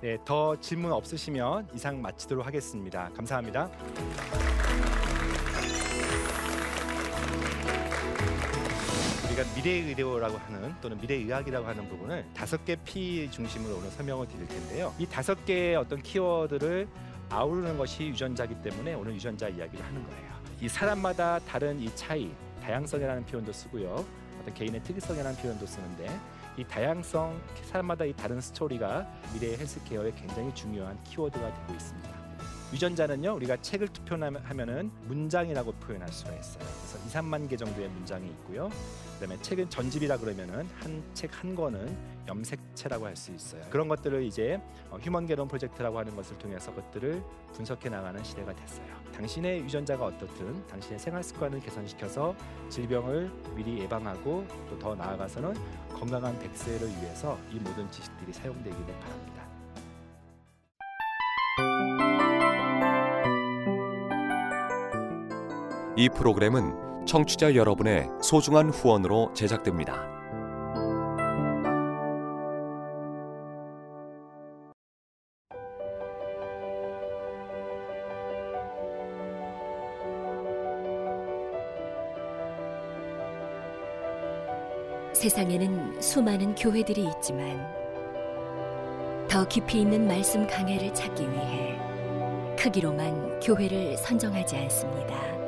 네. 0.00 0.10
네, 0.10 0.18
더 0.24 0.54
질문 0.60 0.92
없으시면 0.92 1.68
이상 1.74 2.00
마치도록 2.00 2.46
하겠습니다. 2.46 3.10
감사합니다. 3.16 3.68
우리가 9.26 9.42
미래의료라고 9.56 10.38
하는 10.38 10.74
또는 10.80 11.00
미래의학이라고 11.00 11.66
하는 11.66 11.88
부분을 11.88 12.24
다섯 12.32 12.64
개 12.64 12.76
P 12.76 13.28
중심으로 13.30 13.76
오늘 13.76 13.90
설명을 13.90 14.28
드릴 14.28 14.46
텐데요. 14.46 14.94
이 14.98 15.06
다섯 15.06 15.44
개의 15.44 15.74
어떤 15.74 16.00
키워드를 16.00 16.86
아우르는 17.30 17.76
것이 17.76 18.04
유전자기 18.04 18.54
때문에 18.62 18.94
오늘 18.94 19.14
유전자 19.14 19.48
이야기를 19.48 19.84
하는 19.84 20.06
거예요. 20.06 20.28
이 20.60 20.68
사람마다 20.68 21.40
다른 21.40 21.78
이 21.80 21.94
차이, 21.96 22.30
다양성이라는 22.62 23.26
표현도 23.26 23.52
쓰고요. 23.52 24.04
어떤 24.40 24.54
개인의 24.54 24.82
특이성이라는 24.84 25.36
표현도 25.40 25.66
쓰는데 25.66 26.08
이 26.58 26.64
다양성, 26.64 27.40
사람마다 27.70 28.04
이 28.04 28.12
다른 28.12 28.40
스토리가 28.40 29.06
미래의 29.32 29.58
헬스케어에 29.58 30.12
굉장히 30.16 30.52
중요한 30.52 31.00
키워드가 31.04 31.54
되고 31.54 31.72
있습니다. 31.72 32.17
유전자는요 32.72 33.34
우리가 33.36 33.56
책을 33.62 33.88
투표하면은 33.88 34.90
문장이라고 35.06 35.72
표현할 35.72 36.08
수가 36.12 36.34
있어요. 36.34 36.58
그래서 36.58 36.98
2, 37.06 37.10
3만 37.10 37.48
개 37.48 37.56
정도의 37.56 37.88
문장이 37.88 38.26
있고요. 38.28 38.70
그다음에 39.18 39.40
책은 39.42 39.70
전집이라 39.70 40.18
그러면은 40.18 40.68
한 40.80 41.02
책한 41.14 41.54
권은 41.54 41.96
염색체라고 42.28 43.06
할 43.06 43.16
수 43.16 43.32
있어요. 43.32 43.62
그런 43.70 43.88
것들을 43.88 44.22
이제 44.22 44.60
어, 44.90 44.98
휴먼 44.98 45.26
게놈 45.26 45.48
프로젝트라고 45.48 45.98
하는 45.98 46.14
것을 46.14 46.38
통해서 46.38 46.72
것들을 46.74 47.22
분석해 47.54 47.88
나가는 47.88 48.22
시대가 48.22 48.54
됐어요. 48.54 48.86
당신의 49.14 49.60
유전자가 49.60 50.04
어떻든 50.04 50.64
당신의 50.68 50.98
생활 51.00 51.22
습관을 51.24 51.60
개선시켜서 51.60 52.36
질병을 52.68 53.30
미리 53.56 53.80
예방하고 53.80 54.46
또 54.70 54.78
더 54.78 54.94
나아가서는 54.94 55.54
건강한 55.98 56.38
백세를 56.38 56.86
위해서 56.86 57.36
이 57.50 57.56
모든 57.58 57.90
지식들이 57.90 58.32
사용되기를 58.32 59.00
바랍니다. 59.00 59.37
이 65.98 66.08
프로그램은 66.08 67.06
청취자 67.06 67.56
여러분의 67.56 68.08
소중한 68.22 68.70
후원으로 68.70 69.32
제작됩니다. 69.34 70.06
세상에는 85.12 86.00
수많은 86.00 86.54
교회들이 86.54 87.10
있지만 87.16 87.66
더 89.28 89.44
깊이 89.48 89.80
있는 89.80 90.06
말씀 90.06 90.46
강해를 90.46 90.94
찾기 90.94 91.28
위해 91.28 91.76
크기로만 92.56 93.40
교회를 93.40 93.96
선정하지 93.96 94.58
않습니다. 94.58 95.47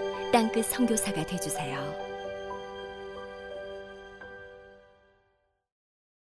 땅끝 0.31 0.65
선교사가 0.65 1.25
되주세요. 1.25 2.10